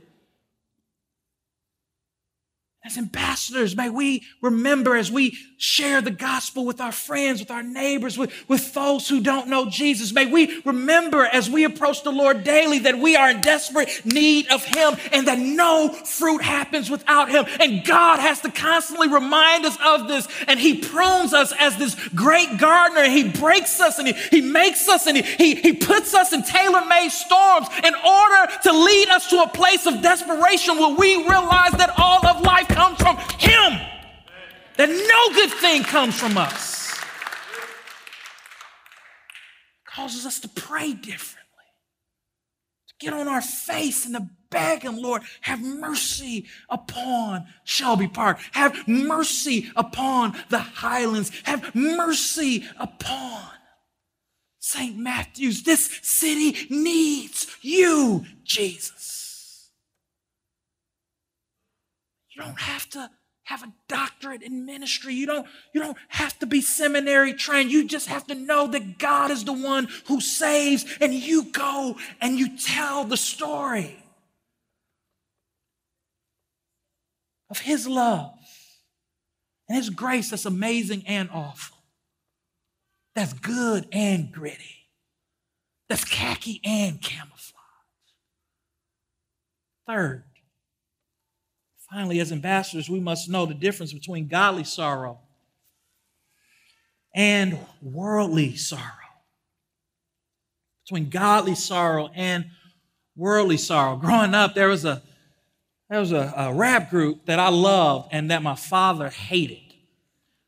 As 2.84 2.98
ambassadors, 2.98 3.76
may 3.76 3.88
we 3.88 4.24
remember 4.40 4.96
as 4.96 5.08
we 5.08 5.38
share 5.56 6.00
the 6.00 6.10
gospel 6.10 6.64
with 6.66 6.80
our 6.80 6.90
friends, 6.90 7.38
with 7.38 7.52
our 7.52 7.62
neighbors, 7.62 8.18
with, 8.18 8.32
with 8.48 8.74
those 8.74 9.08
who 9.08 9.20
don't 9.20 9.46
know 9.46 9.70
Jesus. 9.70 10.12
May 10.12 10.26
we 10.26 10.60
remember 10.64 11.24
as 11.24 11.48
we 11.48 11.62
approach 11.62 12.02
the 12.02 12.10
Lord 12.10 12.42
daily 12.42 12.80
that 12.80 12.98
we 12.98 13.14
are 13.14 13.30
in 13.30 13.40
desperate 13.40 14.04
need 14.04 14.48
of 14.48 14.64
Him 14.64 14.96
and 15.12 15.28
that 15.28 15.38
no 15.38 15.90
fruit 15.90 16.42
happens 16.42 16.90
without 16.90 17.30
Him. 17.30 17.44
And 17.60 17.84
God 17.86 18.18
has 18.18 18.40
to 18.40 18.50
constantly 18.50 19.06
remind 19.06 19.64
us 19.64 19.78
of 19.84 20.08
this. 20.08 20.26
And 20.48 20.58
He 20.58 20.78
prunes 20.78 21.32
us 21.32 21.52
as 21.60 21.76
this 21.76 21.94
great 22.08 22.58
gardener. 22.58 23.04
He 23.04 23.28
breaks 23.28 23.80
us 23.80 24.00
and 24.00 24.08
He, 24.08 24.14
he 24.14 24.40
makes 24.40 24.88
us 24.88 25.06
and 25.06 25.16
he, 25.16 25.22
he, 25.22 25.54
he 25.54 25.72
puts 25.72 26.14
us 26.14 26.32
in 26.32 26.42
tailor 26.42 26.84
made 26.86 27.10
storms 27.10 27.68
in 27.84 27.94
order 27.94 28.52
to 28.64 28.72
lead 28.72 29.08
us 29.10 29.30
to 29.30 29.40
a 29.40 29.48
place 29.48 29.86
of 29.86 30.02
desperation 30.02 30.78
where 30.78 30.96
we 30.96 31.18
realize 31.18 31.70
that 31.74 31.94
all 31.96 32.26
of 32.26 32.40
life 32.40 32.66
comes 32.74 32.98
from 32.98 33.16
Him, 33.38 33.80
that 34.76 34.88
no 34.88 35.34
good 35.34 35.50
thing 35.50 35.82
comes 35.82 36.18
from 36.18 36.36
us. 36.36 36.94
Causes 39.86 40.26
us 40.26 40.40
to 40.40 40.48
pray 40.48 40.92
differently, 40.92 41.42
to 42.88 42.94
get 42.98 43.12
on 43.12 43.28
our 43.28 43.42
face 43.42 44.06
and 44.06 44.14
to 44.14 44.26
beg 44.50 44.82
Him, 44.82 44.96
Lord, 44.96 45.22
have 45.42 45.60
mercy 45.60 46.46
upon 46.68 47.46
Shelby 47.64 48.08
Park, 48.08 48.38
have 48.52 48.86
mercy 48.88 49.70
upon 49.76 50.36
the 50.48 50.58
Highlands, 50.58 51.30
have 51.44 51.74
mercy 51.74 52.64
upon. 52.78 53.42
St. 54.60 54.96
Matthew's, 54.96 55.64
this 55.64 55.98
city 56.02 56.66
needs 56.70 57.48
you, 57.62 58.24
Jesus. 58.44 59.21
You 62.42 62.48
don't 62.48 62.60
have 62.60 62.90
to 62.90 63.10
have 63.44 63.62
a 63.62 63.72
doctorate 63.88 64.42
in 64.42 64.66
ministry. 64.66 65.14
You 65.14 65.26
don't, 65.26 65.46
you 65.72 65.80
don't 65.80 65.96
have 66.08 66.36
to 66.40 66.46
be 66.46 66.60
seminary 66.60 67.34
trained. 67.34 67.70
You 67.70 67.86
just 67.86 68.08
have 68.08 68.26
to 68.28 68.34
know 68.34 68.66
that 68.66 68.98
God 68.98 69.30
is 69.30 69.44
the 69.44 69.52
one 69.52 69.88
who 70.06 70.20
saves, 70.20 70.84
and 71.00 71.14
you 71.14 71.44
go 71.44 71.96
and 72.20 72.38
you 72.38 72.56
tell 72.56 73.04
the 73.04 73.16
story 73.16 74.02
of 77.48 77.60
His 77.60 77.86
love 77.86 78.34
and 79.68 79.76
His 79.76 79.90
grace 79.90 80.30
that's 80.30 80.46
amazing 80.46 81.04
and 81.06 81.30
awful, 81.32 81.78
that's 83.14 83.34
good 83.34 83.86
and 83.92 84.32
gritty, 84.32 84.88
that's 85.88 86.04
khaki 86.04 86.60
and 86.64 87.00
camouflage. 87.00 87.52
Third, 89.86 90.24
Finally, 91.92 92.20
as 92.20 92.32
ambassadors, 92.32 92.88
we 92.88 93.00
must 93.00 93.28
know 93.28 93.44
the 93.44 93.52
difference 93.52 93.92
between 93.92 94.26
godly 94.26 94.64
sorrow 94.64 95.18
and 97.14 97.58
worldly 97.82 98.56
sorrow. 98.56 98.80
Between 100.84 101.10
godly 101.10 101.54
sorrow 101.54 102.08
and 102.14 102.46
worldly 103.14 103.58
sorrow. 103.58 103.96
Growing 103.96 104.32
up, 104.32 104.54
there 104.54 104.68
was 104.68 104.86
a 104.86 105.02
there 105.90 106.00
was 106.00 106.12
a, 106.12 106.32
a 106.34 106.54
rap 106.54 106.88
group 106.88 107.26
that 107.26 107.38
I 107.38 107.50
loved 107.50 108.08
and 108.12 108.30
that 108.30 108.42
my 108.42 108.54
father 108.54 109.10
hated 109.10 109.74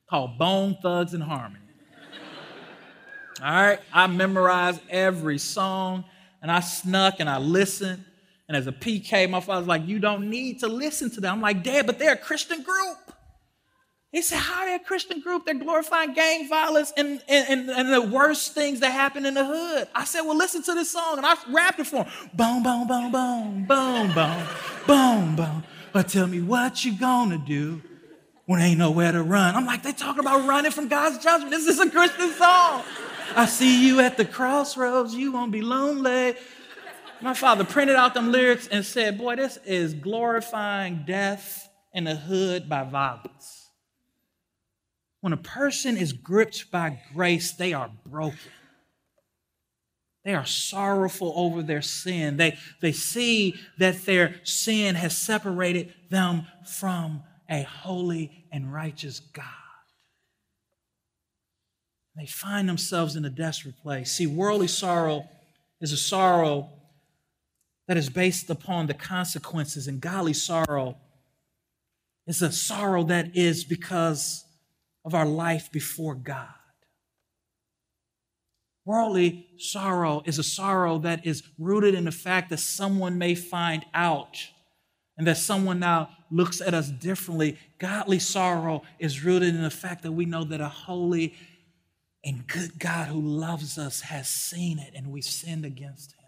called 0.09 0.39
Bone 0.39 0.79
Thugs-n-Harmony. 0.81 1.61
All 3.43 3.53
right, 3.53 3.81
I 3.93 4.07
memorized 4.07 4.81
every 4.89 5.37
song 5.37 6.05
and 6.41 6.51
I 6.51 6.61
snuck 6.61 7.17
and 7.19 7.29
I 7.29 7.37
listened 7.37 8.03
and 8.49 8.57
as 8.57 8.67
a 8.67 8.73
PK, 8.73 9.29
my 9.29 9.41
father's 9.41 9.67
like, 9.67 9.87
You 9.87 9.99
don't 9.99 10.29
need 10.29 10.61
to 10.61 10.69
listen 10.69 11.11
to 11.13 11.21
them. 11.21 11.35
I'm 11.35 11.41
like, 11.41 11.63
Dad, 11.63 11.87
but 11.87 11.99
they're 11.99 12.13
a 12.13 12.17
Christian 12.17 12.63
group. 12.63 12.99
He 14.13 14.23
said, 14.23 14.39
How 14.39 14.63
are 14.63 14.67
they 14.67 14.75
a 14.75 14.79
Christian 14.79 15.21
group? 15.21 15.47
They're 15.47 15.55
glorifying 15.55 16.13
gang 16.13 16.49
violence 16.49 16.93
and, 16.97 17.21
and, 17.29 17.69
and, 17.71 17.93
the 17.93 18.03
worst 18.03 18.53
things 18.53 18.81
that 18.81 18.93
happen 18.93 19.27
in 19.27 19.35
the 19.35 19.45
hood. 19.45 19.89
I 19.95 20.05
said, 20.05 20.23
Well, 20.23 20.37
listen 20.37 20.63
to 20.65 20.75
this 20.75 20.91
song. 20.91 21.17
And 21.17 21.27
I 21.27 21.35
rapped 21.51 21.81
it 21.81 21.87
for 21.87 22.05
him. 22.05 22.29
Boom, 22.35 22.63
boom, 22.63 22.87
boom, 22.87 23.11
boom, 23.11 23.65
boom, 23.67 24.13
boom, 24.15 24.47
boom, 24.87 25.37
boom. 25.37 25.65
But 25.93 26.09
tell 26.09 26.27
me 26.27 26.43
what 26.43 26.85
you 26.85 26.99
gonna 26.99 27.39
do 27.39 27.83
when 28.47 28.61
ain't 28.61 28.79
nowhere 28.79 29.13
to 29.13 29.23
run. 29.23 29.57
I'm 29.57 29.65
like, 29.65 29.83
they 29.83 29.93
talking 29.93 30.21
about 30.21 30.47
running 30.47 30.71
from 30.71 30.89
God's 30.89 31.19
judgment. 31.19 31.51
This 31.51 31.67
is 31.67 31.81
a 31.81 31.89
Christian 31.89 32.31
song. 32.33 32.83
I 33.35 33.47
see 33.47 33.87
you 33.87 34.01
at 34.01 34.17
the 34.17 34.25
crossroads. 34.25 35.15
You 35.15 35.33
won't 35.33 35.51
be 35.51 35.63
lonely. 35.63 36.35
My 37.25 37.33
father 37.33 37.65
printed 37.65 37.97
out 37.97 38.13
them 38.13 38.31
lyrics 38.31 38.67
and 38.67 38.85
said, 38.85 39.17
Boy, 39.17 39.37
this 39.37 39.57
is 39.65 39.95
glorifying 39.95 41.05
death 41.07 41.71
in 41.95 42.05
the 42.05 42.15
hood 42.15 42.69
by 42.69 42.85
violence. 42.85 43.71
When 45.23 45.33
a 45.33 45.39
person 45.39 45.97
is 45.97 46.13
gripped 46.13 46.71
by 46.71 47.01
grace, 47.15 47.53
they 47.53 47.73
are 47.73 47.91
broken. 48.05 48.53
They 50.27 50.35
are 50.35 50.45
sorrowful 50.45 51.33
over 51.35 51.63
their 51.63 51.81
sin. 51.81 52.37
They, 52.37 52.59
they 52.83 52.93
see 52.93 53.55
that 53.79 54.05
their 54.05 54.35
sin 54.45 54.95
has 54.95 55.17
separated 55.17 55.95
them 56.11 56.47
from 56.67 57.23
a 57.49 57.63
holy 57.63 58.45
and 58.53 58.71
righteous 58.71 59.21
God. 59.21 59.47
They 62.17 62.27
find 62.27 62.69
themselves 62.69 63.17
in 63.17 63.25
a 63.25 63.31
desperate 63.31 63.79
place. 63.79 64.13
See, 64.13 64.27
worldly 64.27 64.69
sorrow 64.69 65.27
is 65.81 65.91
a 65.91 65.97
sorrow 65.97 66.69
that 67.87 67.97
is 67.97 68.09
based 68.09 68.51
upon 68.51 68.87
the 68.87 68.95
consequences, 68.95 69.87
and 69.87 70.01
godly 70.01 70.33
sorrow 70.33 70.97
is 72.27 72.41
a 72.41 72.51
sorrow 72.51 73.05
that 73.05 73.37
is 73.37 73.65
because 73.65 74.45
of 75.05 75.15
our 75.15 75.27
life 75.27 75.71
before 75.71 76.15
God. 76.15 76.49
Worldly 78.87 79.47
sorrow 79.59 80.23
is 80.27 80.39
a 80.39 80.43
sorrow 80.43 80.99
that 80.99 81.27
is 81.27 81.43
rooted 81.59 81.95
in 81.95 82.05
the 82.05 82.13
fact 82.13 82.51
that 82.51 82.59
someone 82.59 83.17
may 83.19 83.35
find 83.35 83.85
out 83.95 84.37
and 85.17 85.27
that 85.27 85.39
someone 85.39 85.79
now 85.79 86.11
looks 86.31 86.61
at 86.61 86.75
us 86.75 86.91
differently. 86.91 87.59
Godly 87.79 88.19
sorrow 88.19 88.83
is 88.99 89.25
rooted 89.25 89.55
in 89.55 89.63
the 89.63 89.71
fact 89.71 90.03
that 90.03 90.13
we 90.13 90.27
know 90.27 90.45
that 90.45 90.61
a 90.61 90.69
holy 90.69 91.35
and 92.25 92.47
good 92.47 92.79
God 92.79 93.09
who 93.09 93.21
loves 93.21 93.79
us 93.79 94.03
has 94.03 94.29
seen 94.29 94.79
it 94.79 94.93
and 94.95 95.11
we've 95.11 95.25
sinned 95.25 95.65
against 95.65 96.13
him. 96.13 96.24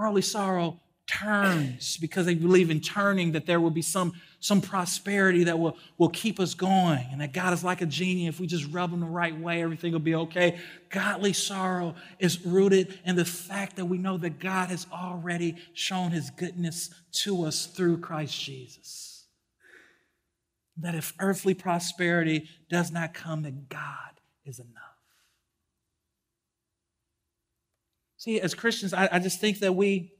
Worldly 0.00 0.22
sorrow 0.22 0.80
turns 1.06 1.98
because 1.98 2.24
they 2.24 2.34
believe 2.34 2.70
in 2.70 2.80
turning 2.80 3.32
that 3.32 3.44
there 3.44 3.60
will 3.60 3.70
be 3.70 3.82
some, 3.82 4.14
some 4.38 4.62
prosperity 4.62 5.44
that 5.44 5.58
will, 5.58 5.76
will 5.98 6.08
keep 6.08 6.40
us 6.40 6.54
going 6.54 7.04
and 7.12 7.20
that 7.20 7.34
God 7.34 7.52
is 7.52 7.62
like 7.62 7.82
a 7.82 7.86
genie. 7.86 8.26
If 8.26 8.40
we 8.40 8.46
just 8.46 8.66
rub 8.72 8.92
him 8.92 9.00
the 9.00 9.06
right 9.06 9.38
way, 9.38 9.60
everything 9.62 9.92
will 9.92 9.98
be 9.98 10.14
okay. 10.14 10.58
Godly 10.88 11.34
sorrow 11.34 11.96
is 12.18 12.46
rooted 12.46 12.98
in 13.04 13.16
the 13.16 13.26
fact 13.26 13.76
that 13.76 13.84
we 13.84 13.98
know 13.98 14.16
that 14.16 14.38
God 14.38 14.70
has 14.70 14.86
already 14.90 15.56
shown 15.74 16.12
his 16.12 16.30
goodness 16.30 16.88
to 17.24 17.44
us 17.44 17.66
through 17.66 17.98
Christ 17.98 18.40
Jesus. 18.40 19.26
that 20.76 20.94
if 20.94 21.12
earthly 21.18 21.54
prosperity 21.54 22.48
does 22.70 22.90
not 22.90 23.12
come, 23.14 23.42
that 23.42 23.68
God 23.68 24.20
is 24.44 24.58
enough. 24.58 24.89
See, 28.20 28.38
as 28.38 28.52
Christians, 28.52 28.92
I, 28.92 29.08
I 29.12 29.18
just 29.18 29.40
think 29.40 29.60
that 29.60 29.74
we 29.74 30.12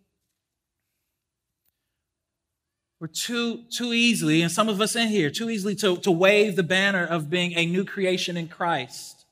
we're 2.99 3.09
too 3.09 3.65
too 3.71 3.93
easily, 3.93 4.41
and 4.41 4.51
some 4.51 4.71
of 4.71 4.81
us 4.81 4.97
in 4.97 5.09
here, 5.09 5.29
too 5.29 5.51
easily 5.51 5.75
to, 5.77 5.99
to 5.99 6.11
wave 6.11 6.57
the 6.57 6.63
banner 6.63 7.05
of 7.05 7.29
being 7.29 7.53
a 7.53 7.67
new 7.67 7.85
creation 7.85 8.39
in 8.39 8.49
Christ. 8.49 9.27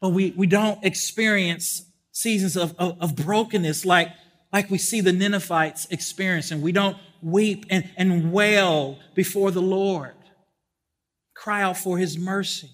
But 0.00 0.10
we, 0.10 0.32
we 0.36 0.46
don't 0.46 0.84
experience 0.84 1.82
seasons 2.12 2.56
of, 2.56 2.76
of, 2.78 3.02
of 3.02 3.16
brokenness 3.16 3.84
like, 3.84 4.10
like 4.52 4.70
we 4.70 4.78
see 4.78 5.00
the 5.00 5.12
Ninevites 5.12 5.88
experiencing. 5.90 6.60
We 6.60 6.70
don't 6.70 6.96
weep 7.20 7.66
and, 7.68 7.90
and 7.96 8.32
wail 8.32 9.00
before 9.16 9.50
the 9.50 9.62
Lord, 9.62 10.14
cry 11.34 11.62
out 11.62 11.76
for 11.76 11.98
his 11.98 12.16
mercy. 12.16 12.70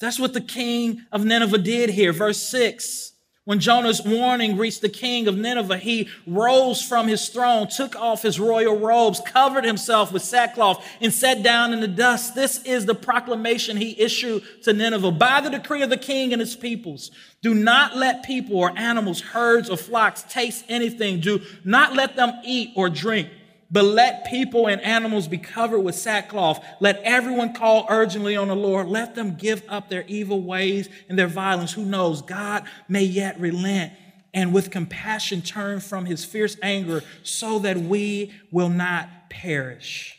That's 0.00 0.18
what 0.18 0.32
the 0.32 0.40
king 0.40 1.02
of 1.12 1.24
Nineveh 1.24 1.58
did 1.58 1.90
here. 1.90 2.12
Verse 2.12 2.42
6 2.42 3.10
when 3.44 3.58
Jonah's 3.58 4.00
warning 4.04 4.58
reached 4.58 4.80
the 4.80 4.88
king 4.88 5.26
of 5.26 5.36
Nineveh, 5.36 5.78
he 5.78 6.08
rose 6.24 6.82
from 6.82 7.08
his 7.08 7.30
throne, 7.30 7.68
took 7.68 7.96
off 7.96 8.22
his 8.22 8.38
royal 8.38 8.78
robes, 8.78 9.20
covered 9.24 9.64
himself 9.64 10.12
with 10.12 10.22
sackcloth, 10.22 10.86
and 11.00 11.12
sat 11.12 11.42
down 11.42 11.72
in 11.72 11.80
the 11.80 11.88
dust. 11.88 12.36
This 12.36 12.62
is 12.64 12.86
the 12.86 12.94
proclamation 12.94 13.76
he 13.76 14.00
issued 14.00 14.44
to 14.62 14.72
Nineveh 14.72 15.10
by 15.10 15.40
the 15.40 15.50
decree 15.50 15.82
of 15.82 15.90
the 15.90 15.96
king 15.96 16.32
and 16.32 16.38
his 16.38 16.54
peoples. 16.54 17.10
Do 17.42 17.52
not 17.52 17.96
let 17.96 18.22
people 18.22 18.56
or 18.56 18.78
animals, 18.78 19.20
herds 19.20 19.68
or 19.68 19.78
flocks 19.78 20.22
taste 20.22 20.66
anything. 20.68 21.18
Do 21.18 21.40
not 21.64 21.94
let 21.94 22.14
them 22.14 22.32
eat 22.44 22.70
or 22.76 22.88
drink. 22.90 23.30
But 23.70 23.84
let 23.84 24.26
people 24.26 24.66
and 24.66 24.80
animals 24.80 25.28
be 25.28 25.38
covered 25.38 25.80
with 25.80 25.94
sackcloth. 25.94 26.64
Let 26.80 27.00
everyone 27.04 27.54
call 27.54 27.86
urgently 27.88 28.36
on 28.36 28.48
the 28.48 28.56
Lord. 28.56 28.88
Let 28.88 29.14
them 29.14 29.36
give 29.36 29.62
up 29.68 29.88
their 29.88 30.04
evil 30.08 30.42
ways 30.42 30.88
and 31.08 31.16
their 31.18 31.28
violence. 31.28 31.72
Who 31.72 31.84
knows? 31.84 32.20
God 32.20 32.64
may 32.88 33.04
yet 33.04 33.38
relent 33.38 33.92
and 34.34 34.52
with 34.52 34.70
compassion 34.70 35.42
turn 35.42 35.80
from 35.80 36.04
his 36.04 36.24
fierce 36.24 36.56
anger 36.62 37.02
so 37.22 37.60
that 37.60 37.76
we 37.76 38.32
will 38.50 38.68
not 38.68 39.08
perish. 39.28 40.16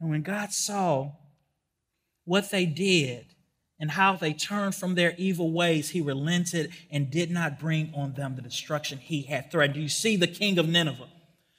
And 0.00 0.10
when 0.10 0.22
God 0.22 0.52
saw 0.52 1.12
what 2.24 2.50
they 2.50 2.66
did 2.66 3.26
and 3.80 3.90
how 3.90 4.16
they 4.16 4.32
turned 4.32 4.74
from 4.74 4.94
their 4.94 5.14
evil 5.18 5.50
ways, 5.50 5.90
he 5.90 6.00
relented 6.00 6.70
and 6.90 7.10
did 7.10 7.30
not 7.30 7.58
bring 7.58 7.92
on 7.94 8.12
them 8.12 8.36
the 8.36 8.42
destruction 8.42 8.98
he 8.98 9.22
had 9.22 9.50
threatened. 9.50 9.74
Do 9.74 9.80
you 9.80 9.88
see 9.88 10.16
the 10.16 10.26
king 10.26 10.58
of 10.58 10.68
Nineveh? 10.68 11.08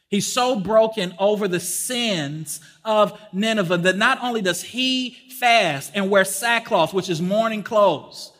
He's 0.10 0.32
so 0.32 0.60
broken 0.60 1.14
over 1.20 1.48
the 1.48 1.60
sins 1.60 2.62
of 2.86 3.20
Nineveh 3.34 3.78
that 3.80 3.98
not 3.98 4.20
only 4.24 4.42
does 4.42 4.64
he 4.64 5.18
fast 5.40 5.92
and 5.94 6.10
wear 6.10 6.24
sackcloth, 6.24 6.94
which 6.94 7.10
is 7.10 7.22
mourning 7.22 7.64
clothes, 7.64 8.32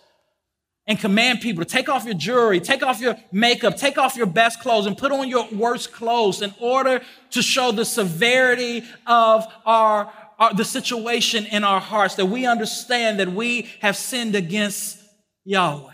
and 0.88 0.98
command 0.98 1.42
people 1.42 1.64
to 1.66 1.70
take 1.70 1.90
off 1.90 2.06
your 2.06 2.14
jewelry, 2.14 2.62
take 2.62 2.82
off 2.82 3.02
your 3.02 3.18
makeup, 3.34 3.76
take 3.76 3.98
off 3.98 4.16
your 4.16 4.26
best 4.26 4.62
clothes, 4.62 4.86
and 4.86 4.98
put 4.98 5.12
on 5.12 5.28
your 5.28 5.46
worst 5.52 5.92
clothes 5.92 6.42
in 6.42 6.54
order 6.62 7.02
to 7.32 7.42
show 7.42 7.74
the 7.74 7.84
severity 7.84 8.84
of 9.06 9.46
our, 9.66 10.12
our 10.40 10.54
the 10.54 10.64
situation 10.64 11.46
in 11.48 11.66
our 11.66 11.82
hearts, 11.82 12.16
that 12.16 12.28
we 12.28 12.46
understand 12.46 13.20
that 13.20 13.28
we 13.28 13.70
have 13.82 13.98
sinned 13.98 14.34
against 14.34 14.98
Yahweh. 15.44 15.92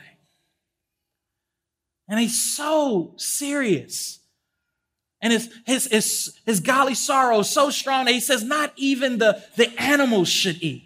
And 2.08 2.20
he's 2.20 2.56
so 2.56 3.16
serious 3.18 4.20
and 5.24 5.32
his, 5.32 5.50
his, 5.66 5.86
his, 5.86 6.40
his 6.46 6.60
godly 6.60 6.96
sorrow 6.96 7.40
is 7.40 7.50
so 7.50 7.70
strong 7.70 8.06
that 8.06 8.14
he 8.14 8.20
says, 8.20 8.44
not 8.44 8.74
even 8.76 9.20
the, 9.20 9.42
the 9.56 9.72
animals 9.82 10.28
should 10.28 10.62
eat. 10.62 10.84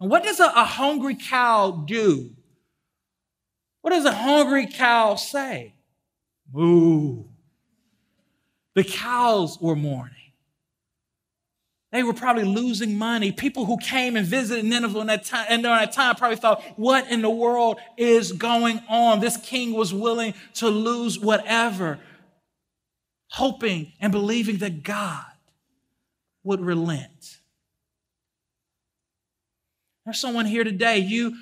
And 0.00 0.10
what 0.10 0.24
does 0.24 0.40
a, 0.40 0.46
a 0.46 0.64
hungry 0.64 1.14
cow 1.14 1.84
do? 1.86 2.30
What 3.82 3.90
does 3.90 4.06
a 4.06 4.12
hungry 4.12 4.66
cow 4.66 5.16
say? 5.16 5.74
Moo. 6.50 7.24
The 8.74 8.84
cows 8.84 9.60
were 9.60 9.76
mourning. 9.76 10.12
They 11.92 12.02
were 12.02 12.14
probably 12.14 12.44
losing 12.44 12.96
money. 12.96 13.32
People 13.32 13.66
who 13.66 13.76
came 13.76 14.16
and 14.16 14.26
visited 14.26 14.64
Nineveh 14.64 15.00
in 15.00 15.06
that 15.08 15.24
time, 15.24 15.46
and 15.50 15.62
during 15.62 15.78
that 15.78 15.92
time 15.92 16.14
probably 16.16 16.36
thought, 16.36 16.62
what 16.76 17.10
in 17.10 17.20
the 17.20 17.30
world 17.30 17.78
is 17.98 18.32
going 18.32 18.80
on? 18.88 19.20
This 19.20 19.36
king 19.36 19.74
was 19.74 19.92
willing 19.92 20.32
to 20.54 20.68
lose 20.68 21.18
whatever 21.18 21.98
hoping 23.36 23.92
and 24.00 24.12
believing 24.12 24.56
that 24.56 24.82
God 24.82 25.26
would 26.42 26.58
relent. 26.58 27.36
There's 30.06 30.18
someone 30.18 30.46
here 30.46 30.64
today, 30.64 30.98
you 30.98 31.36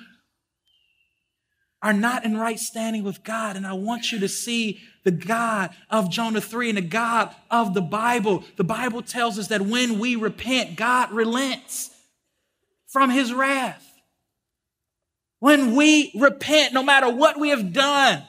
are 1.81 1.93
not 1.93 2.25
in 2.25 2.35
right 2.35 2.59
standing 2.59 3.05
with 3.05 3.23
God, 3.23 3.55
and 3.55 3.65
I 3.65 3.73
want 3.73 4.11
you 4.11 4.19
to 4.19 4.27
see 4.27 4.81
the 5.05 5.11
God 5.11 5.69
of 5.89 6.11
Jonah 6.11 6.41
3 6.41 6.69
and 6.69 6.77
the 6.79 6.81
God 6.81 7.33
of 7.49 7.73
the 7.73 7.81
Bible. 7.81 8.43
The 8.57 8.65
Bible 8.65 9.01
tells 9.01 9.39
us 9.39 9.47
that 9.47 9.61
when 9.61 9.97
we 9.97 10.17
repent, 10.17 10.75
God 10.75 11.13
relents 11.13 11.91
from 12.87 13.09
his 13.09 13.31
wrath. 13.31 13.89
When 15.39 15.75
we 15.75 16.11
repent, 16.19 16.73
no 16.73 16.83
matter 16.83 17.09
what 17.09 17.39
we 17.39 17.49
have 17.49 17.71
done, 17.71 18.23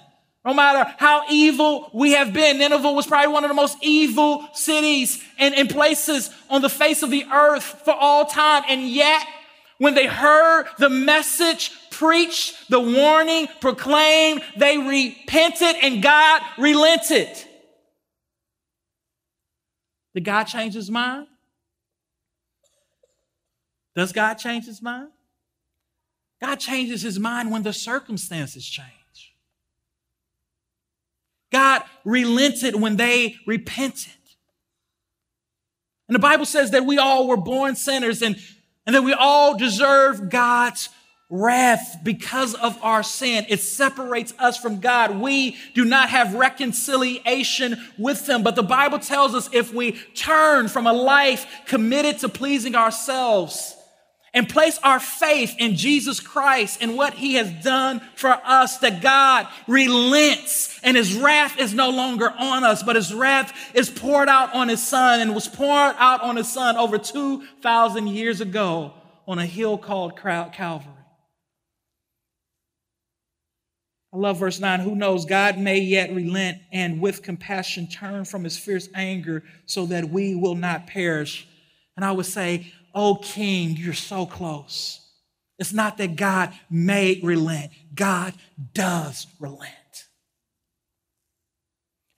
no 0.46 0.54
matter 0.54 0.88
how 0.98 1.24
evil 1.28 1.90
we 1.92 2.12
have 2.12 2.32
been, 2.32 2.58
Nineveh 2.58 2.92
was 2.92 3.04
probably 3.04 3.32
one 3.32 3.42
of 3.42 3.50
the 3.50 3.54
most 3.54 3.78
evil 3.82 4.46
cities 4.54 5.20
and, 5.38 5.52
and 5.56 5.68
places 5.68 6.30
on 6.48 6.62
the 6.62 6.68
face 6.68 7.02
of 7.02 7.10
the 7.10 7.24
earth 7.24 7.64
for 7.84 7.92
all 7.92 8.24
time. 8.24 8.62
And 8.68 8.88
yet, 8.88 9.26
when 9.78 9.94
they 9.94 10.06
heard 10.06 10.68
the 10.78 10.88
message 10.88 11.72
preached, 11.90 12.70
the 12.70 12.78
warning 12.78 13.48
proclaimed, 13.60 14.40
they 14.56 14.78
repented 14.78 15.74
and 15.82 16.00
God 16.00 16.42
relented. 16.58 17.28
Did 20.14 20.24
God 20.24 20.44
change 20.44 20.74
his 20.74 20.90
mind? 20.92 21.26
Does 23.96 24.12
God 24.12 24.34
change 24.34 24.66
his 24.66 24.80
mind? 24.80 25.08
God 26.40 26.60
changes 26.60 27.02
his 27.02 27.18
mind 27.18 27.50
when 27.50 27.64
the 27.64 27.72
circumstances 27.72 28.64
change. 28.64 28.92
God 31.50 31.82
relented 32.06 32.76
when 32.76 32.96
they 32.96 33.36
repented. 33.46 34.12
And 36.08 36.14
the 36.14 36.20
Bible 36.20 36.46
says 36.46 36.70
that 36.70 36.86
we 36.86 36.98
all 36.98 37.26
were 37.26 37.36
born 37.36 37.74
sinners 37.74 38.22
and, 38.22 38.36
and 38.86 38.94
that 38.94 39.02
we 39.02 39.12
all 39.12 39.58
deserve 39.58 40.30
God's 40.30 40.88
wrath 41.28 41.98
because 42.04 42.54
of 42.54 42.78
our 42.82 43.02
sin. 43.02 43.44
It 43.48 43.58
separates 43.58 44.32
us 44.38 44.56
from 44.56 44.78
God. 44.78 45.18
We 45.20 45.56
do 45.74 45.84
not 45.84 46.08
have 46.10 46.34
reconciliation 46.34 47.76
with 47.98 48.28
Him. 48.28 48.44
But 48.44 48.54
the 48.54 48.62
Bible 48.62 49.00
tells 49.00 49.34
us 49.34 49.50
if 49.52 49.74
we 49.74 49.92
turn 50.14 50.68
from 50.68 50.86
a 50.86 50.92
life 50.92 51.46
committed 51.66 52.20
to 52.20 52.28
pleasing 52.28 52.76
ourselves 52.76 53.75
and 54.36 54.48
place 54.48 54.78
our 54.82 55.00
faith 55.00 55.56
in 55.58 55.76
Jesus 55.76 56.20
Christ 56.20 56.78
and 56.82 56.94
what 56.94 57.14
he 57.14 57.34
has 57.34 57.50
done 57.64 58.02
for 58.14 58.38
us, 58.44 58.76
that 58.78 59.00
God 59.00 59.48
relents 59.66 60.78
and 60.82 60.94
his 60.94 61.14
wrath 61.14 61.58
is 61.58 61.72
no 61.72 61.88
longer 61.88 62.30
on 62.38 62.62
us, 62.62 62.82
but 62.82 62.96
his 62.96 63.14
wrath 63.14 63.52
is 63.74 63.88
poured 63.88 64.28
out 64.28 64.54
on 64.54 64.68
his 64.68 64.86
son 64.86 65.20
and 65.20 65.34
was 65.34 65.48
poured 65.48 65.96
out 65.98 66.20
on 66.20 66.36
his 66.36 66.52
son 66.52 66.76
over 66.76 66.98
2,000 66.98 68.06
years 68.08 68.42
ago 68.42 68.92
on 69.26 69.38
a 69.38 69.46
hill 69.46 69.78
called 69.78 70.18
Calvary. 70.18 70.92
I 74.12 74.18
love 74.18 74.38
verse 74.38 74.60
9. 74.60 74.80
Who 74.80 74.94
knows? 74.94 75.24
God 75.24 75.58
may 75.58 75.78
yet 75.78 76.14
relent 76.14 76.58
and 76.72 77.00
with 77.00 77.22
compassion 77.22 77.86
turn 77.86 78.26
from 78.26 78.44
his 78.44 78.58
fierce 78.58 78.88
anger 78.94 79.44
so 79.64 79.86
that 79.86 80.10
we 80.10 80.34
will 80.34 80.54
not 80.54 80.86
perish. 80.86 81.48
And 81.96 82.04
I 82.04 82.12
would 82.12 82.26
say, 82.26 82.72
Oh, 82.98 83.16
King, 83.16 83.76
you're 83.76 83.92
so 83.92 84.24
close. 84.24 85.06
It's 85.58 85.74
not 85.74 85.98
that 85.98 86.16
God 86.16 86.54
may 86.70 87.20
relent, 87.22 87.70
God 87.94 88.32
does 88.72 89.26
relent. 89.38 89.74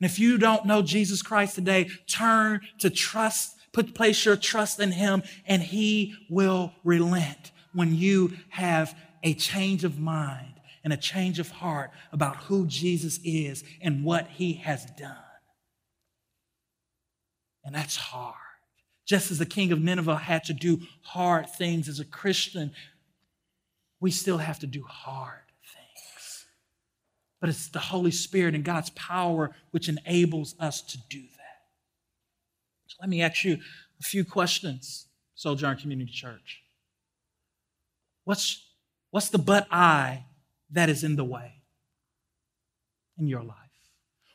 And 0.01 0.09
if 0.09 0.20
you 0.20 0.39
don't 0.39 0.66
know 0.66 0.83
Jesus 0.83 1.20
Christ 1.20 1.57
today, 1.57 1.91
turn 2.09 2.61
to 2.79 2.91
trust, 2.91 3.57
put 3.72 3.93
place 3.93 4.24
your 4.24 4.37
trust 4.37 4.79
in 4.79 4.93
him, 4.93 5.24
and 5.47 5.61
he 5.61 6.14
will 6.31 6.72
relent 6.85 7.51
when 7.72 7.97
you 7.97 8.35
have 8.51 8.97
a 9.24 9.35
change 9.35 9.83
of 9.83 9.99
mind 9.99 10.55
and 10.85 10.93
a 10.93 10.97
change 10.97 11.41
of 11.41 11.51
heart 11.51 11.91
about 12.12 12.37
who 12.37 12.66
Jesus 12.68 13.18
is 13.24 13.64
and 13.81 14.05
what 14.05 14.29
he 14.29 14.55
has 14.55 14.87
done. 14.97 15.16
And 17.64 17.74
that's 17.74 17.97
hard. 17.97 18.37
Just 19.09 19.31
as 19.31 19.39
the 19.39 19.47
king 19.47 19.73
of 19.73 19.81
Nineveh 19.81 20.17
had 20.17 20.45
to 20.45 20.53
do 20.53 20.83
hard 21.01 21.49
things 21.49 21.89
as 21.89 21.99
a 21.99 22.05
Christian, 22.05 22.73
we 24.01 24.11
still 24.11 24.37
have 24.37 24.59
to 24.59 24.67
do 24.67 24.85
hard 24.85 25.41
things. 25.65 26.45
But 27.41 27.49
it's 27.49 27.69
the 27.69 27.79
Holy 27.79 28.11
Spirit 28.11 28.55
and 28.55 28.63
God's 28.63 28.91
power 28.91 29.57
which 29.71 29.89
enables 29.89 30.55
us 30.61 30.83
to 30.83 30.99
do 31.09 31.23
that. 31.23 31.57
So 32.89 32.97
let 33.01 33.09
me 33.09 33.23
ask 33.23 33.45
you 33.45 33.57
a 33.99 34.03
few 34.03 34.27
questions, 34.27 35.07
Sojourn 35.35 35.79
Community 35.79 36.13
Church. 36.13 36.61
What's, 38.25 38.63
what's 39.11 39.31
the 39.31 39.39
but 39.39 39.67
I 39.71 40.27
that 40.73 40.91
is 40.91 41.03
in 41.03 41.17
the 41.17 41.25
way 41.25 41.55
in 43.19 43.27
your 43.27 43.43
life? 43.43 43.57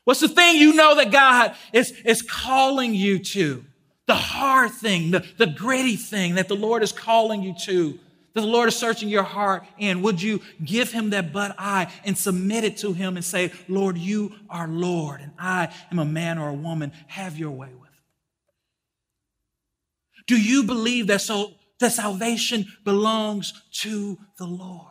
What's 0.02 0.20
the 0.20 0.28
thing 0.28 0.56
you 0.56 0.72
know 0.72 0.96
that 0.96 1.12
God 1.12 1.54
is, 1.72 1.92
is 2.04 2.22
calling 2.22 2.92
you 2.92 3.20
to? 3.20 3.64
The 4.06 4.14
hard 4.14 4.72
thing, 4.72 5.10
the, 5.10 5.24
the 5.38 5.46
gritty 5.46 5.96
thing 5.96 6.34
that 6.34 6.48
the 6.48 6.56
Lord 6.56 6.82
is 6.82 6.92
calling 6.92 7.42
you 7.42 7.54
to, 7.64 7.98
that 8.34 8.40
the 8.40 8.46
Lord 8.46 8.68
is 8.68 8.76
searching 8.76 9.08
your 9.08 9.22
heart 9.22 9.64
in. 9.78 10.02
Would 10.02 10.20
you 10.20 10.42
give 10.62 10.92
him 10.92 11.10
that 11.10 11.32
but 11.32 11.54
I 11.58 11.90
and 12.04 12.18
submit 12.18 12.64
it 12.64 12.76
to 12.78 12.92
him 12.92 13.16
and 13.16 13.24
say, 13.24 13.52
Lord, 13.68 13.96
you 13.96 14.34
are 14.50 14.68
Lord, 14.68 15.20
and 15.20 15.32
I 15.38 15.72
am 15.90 15.98
a 15.98 16.04
man 16.04 16.38
or 16.38 16.48
a 16.48 16.54
woman. 16.54 16.92
Have 17.06 17.38
your 17.38 17.52
way 17.52 17.68
with 17.68 17.80
me. 17.80 17.98
Do 20.26 20.40
you 20.40 20.64
believe 20.64 21.06
that 21.06 21.20
so 21.20 21.52
that 21.80 21.92
salvation 21.92 22.66
belongs 22.84 23.52
to 23.72 24.18
the 24.38 24.46
Lord? 24.46 24.90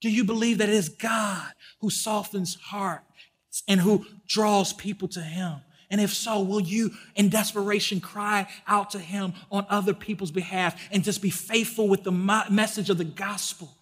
Do 0.00 0.10
you 0.10 0.24
believe 0.24 0.58
that 0.58 0.68
it 0.68 0.74
is 0.74 0.88
God 0.88 1.52
who 1.80 1.90
softens 1.90 2.54
hearts 2.54 3.62
and 3.68 3.80
who 3.80 4.06
draws 4.26 4.72
people 4.72 5.08
to 5.08 5.20
Him? 5.20 5.60
And 5.90 6.00
if 6.00 6.14
so, 6.14 6.40
will 6.40 6.60
you, 6.60 6.92
in 7.16 7.28
desperation, 7.28 8.00
cry 8.00 8.46
out 8.66 8.90
to 8.90 8.98
Him 8.98 9.34
on 9.50 9.66
other 9.68 9.92
people's 9.92 10.30
behalf 10.30 10.80
and 10.92 11.02
just 11.02 11.20
be 11.20 11.30
faithful 11.30 11.88
with 11.88 12.04
the 12.04 12.12
message 12.12 12.90
of 12.90 12.98
the 12.98 13.04
gospel? 13.04 13.76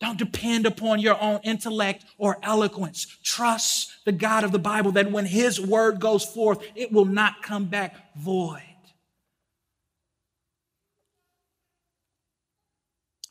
Don't 0.00 0.18
depend 0.18 0.66
upon 0.66 0.98
your 0.98 1.20
own 1.22 1.40
intellect 1.42 2.04
or 2.18 2.38
eloquence. 2.42 3.06
Trust 3.22 3.92
the 4.04 4.12
God 4.12 4.44
of 4.44 4.52
the 4.52 4.58
Bible 4.58 4.92
that 4.92 5.10
when 5.10 5.26
His 5.26 5.60
word 5.60 6.00
goes 6.00 6.24
forth, 6.24 6.62
it 6.74 6.92
will 6.92 7.06
not 7.06 7.42
come 7.42 7.66
back 7.66 8.14
void. 8.16 8.62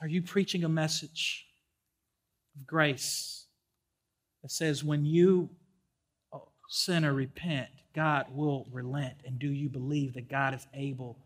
Are 0.01 0.07
you 0.07 0.21
preaching 0.21 0.63
a 0.63 0.69
message 0.69 1.45
of 2.55 2.65
grace 2.65 3.45
that 4.41 4.51
says 4.51 4.83
when 4.83 5.05
you, 5.05 5.49
sinner, 6.69 7.13
repent, 7.13 7.69
God 7.93 8.27
will 8.31 8.67
relent? 8.71 9.15
And 9.25 9.39
do 9.39 9.47
you 9.47 9.69
believe 9.69 10.13
that 10.13 10.29
God 10.29 10.53
is 10.53 10.67
able 10.73 11.17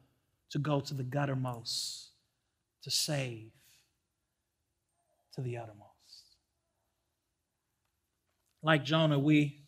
to 0.52 0.60
go 0.60 0.80
to 0.80 0.94
the 0.94 1.04
guttermost 1.04 2.08
to 2.84 2.92
save 2.92 3.52
to 5.36 5.42
the 5.42 5.58
uttermost? 5.58 5.86
Like 8.62 8.84
Jonah, 8.84 9.20
we, 9.20 9.62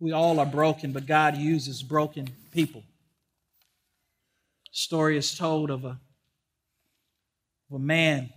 we 0.00 0.12
all 0.12 0.40
are 0.40 0.46
broken, 0.46 0.92
but 0.92 1.06
God 1.06 1.36
uses 1.36 1.82
broken 1.82 2.28
people. 2.50 2.82
story 4.70 5.16
is 5.16 5.36
told 5.36 5.70
of 5.70 5.84
a 5.84 6.00
of 7.72 7.76
a 7.76 7.84
man 7.84 8.28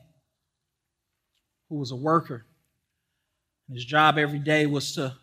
who 1.67 1.76
was 1.76 1.91
a 1.91 1.95
worker. 1.95 2.45
And 3.67 3.76
his 3.76 3.84
job 3.84 4.17
every 4.17 4.39
day 4.39 4.65
was 4.65 4.95
to, 4.95 5.13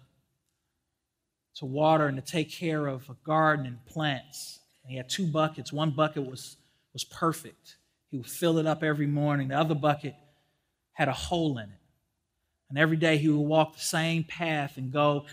to 1.57 1.67
water 1.67 2.07
and 2.07 2.17
to 2.17 2.23
take 2.23 2.51
care 2.51 2.87
of 2.87 3.09
a 3.09 3.17
garden 3.25 3.67
and 3.67 3.85
plants. 3.87 4.61
And 4.83 4.91
he 4.91 4.97
had 4.97 5.09
two 5.09 5.27
buckets. 5.27 5.73
One 5.73 5.91
bucket 5.91 6.29
was, 6.29 6.57
was 6.93 7.05
perfect. 7.05 7.77
He 8.11 8.17
would 8.17 8.27
fill 8.27 8.59
it 8.59 8.67
up 8.67 8.83
every 8.83 9.07
morning. 9.07 9.49
The 9.49 9.59
other 9.59 9.75
bucket 9.75 10.15
had 10.93 11.09
a 11.09 11.13
hole 11.13 11.59
in 11.59 11.65
it. 11.65 11.79
And 12.69 12.79
every 12.79 12.97
day 12.97 13.19
he 13.19 13.29
would 13.29 13.41
walk 13.41 13.75
the 13.75 13.83
same 13.83 14.25
path 14.25 14.77
and 14.77 14.91
go 14.91 15.27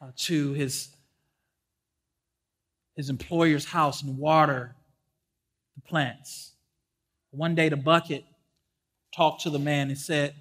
uh, 0.00 0.10
to 0.16 0.52
his, 0.52 0.88
his 2.96 3.08
employer's 3.08 3.64
house 3.64 4.02
and 4.02 4.18
water 4.18 4.74
the 5.76 5.82
plants. 5.82 6.52
One 7.30 7.54
day 7.54 7.68
the 7.68 7.76
bucket 7.76 8.24
talked 9.14 9.42
to 9.42 9.50
the 9.50 9.58
man 9.58 9.88
and 9.88 9.98
said, 9.98 10.34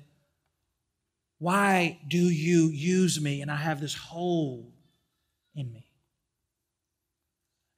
Why 1.37 1.99
do 2.07 2.17
you 2.17 2.67
use 2.67 3.21
me 3.21 3.41
and 3.41 3.51
I 3.51 3.55
have 3.55 3.79
this 3.79 3.95
hole 3.95 4.73
in 5.55 5.71
me? 5.71 5.87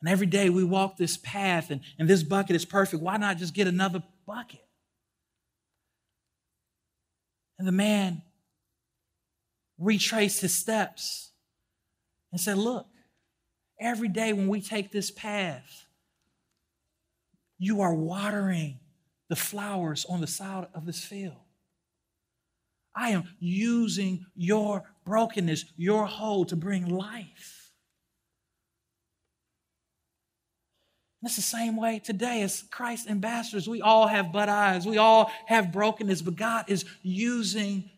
And 0.01 0.09
every 0.09 0.27
day 0.27 0.49
we 0.49 0.63
walk 0.63 0.97
this 0.97 1.15
path 1.17 1.71
and, 1.71 1.79
and 1.97 2.09
this 2.09 2.23
bucket 2.23 2.55
is 2.55 2.65
perfect. 2.65 3.01
Why 3.01 3.17
not 3.17 3.37
just 3.37 3.53
get 3.53 3.67
another 3.67 4.03
bucket? 4.27 4.59
And 7.57 7.67
the 7.67 7.71
man 7.71 8.21
retraced 9.77 10.41
his 10.41 10.53
steps 10.53 11.31
and 12.33 12.41
said, 12.41 12.57
Look, 12.57 12.87
every 13.79 14.09
day 14.09 14.33
when 14.33 14.49
we 14.49 14.59
take 14.59 14.91
this 14.91 15.09
path, 15.09 15.85
you 17.57 17.79
are 17.79 17.93
watering 17.93 18.79
the 19.29 19.35
flowers 19.37 20.05
on 20.09 20.19
the 20.19 20.27
side 20.27 20.67
of 20.73 20.85
this 20.85 21.03
field. 21.03 21.37
I 22.95 23.11
am 23.11 23.23
using 23.39 24.25
your 24.35 24.83
brokenness, 25.05 25.65
your 25.77 26.05
hole, 26.05 26.43
to 26.45 26.57
bring 26.57 26.87
life. 26.87 27.62
That's 31.23 31.37
the 31.37 31.41
same 31.41 31.77
way 31.77 31.99
today 31.99 32.41
as 32.41 32.63
Christ 32.69 33.09
ambassadors. 33.09 33.67
We 33.67 33.81
all 33.81 34.07
have 34.07 34.33
but 34.33 34.49
eyes, 34.49 34.85
we 34.85 34.97
all 34.97 35.31
have 35.45 35.71
brokenness, 35.71 36.21
but 36.21 36.35
God 36.35 36.65
is 36.67 36.83
using 37.01 37.89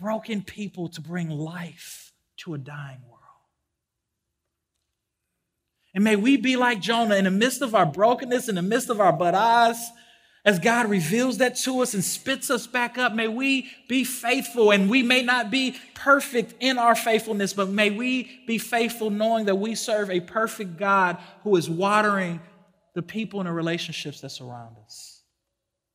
broken 0.00 0.42
people 0.42 0.88
to 0.88 1.02
bring 1.02 1.28
life 1.28 2.12
to 2.38 2.54
a 2.54 2.58
dying 2.58 3.02
world. 3.06 3.20
And 5.94 6.02
may 6.02 6.16
we 6.16 6.38
be 6.38 6.56
like 6.56 6.80
Jonah 6.80 7.16
in 7.16 7.24
the 7.24 7.30
midst 7.30 7.60
of 7.60 7.74
our 7.74 7.84
brokenness, 7.84 8.48
in 8.48 8.54
the 8.54 8.62
midst 8.62 8.88
of 8.88 9.02
our 9.02 9.12
but 9.12 9.34
eyes, 9.34 9.90
as 10.44 10.58
God 10.58 10.88
reveals 10.88 11.38
that 11.38 11.56
to 11.56 11.80
us 11.80 11.92
and 11.92 12.02
spits 12.02 12.50
us 12.50 12.66
back 12.66 12.96
up, 12.96 13.14
may 13.14 13.28
we 13.28 13.70
be 13.88 14.04
faithful. 14.04 14.70
And 14.70 14.88
we 14.88 15.02
may 15.02 15.22
not 15.22 15.50
be 15.50 15.76
perfect 15.94 16.54
in 16.60 16.78
our 16.78 16.94
faithfulness, 16.94 17.52
but 17.52 17.68
may 17.68 17.90
we 17.90 18.42
be 18.46 18.56
faithful 18.56 19.10
knowing 19.10 19.46
that 19.46 19.56
we 19.56 19.74
serve 19.74 20.10
a 20.10 20.20
perfect 20.20 20.78
God 20.78 21.18
who 21.42 21.56
is 21.56 21.68
watering 21.68 22.40
the 22.94 23.02
people 23.02 23.40
and 23.40 23.48
the 23.48 23.52
relationships 23.52 24.22
that 24.22 24.30
surround 24.30 24.76
us, 24.84 25.22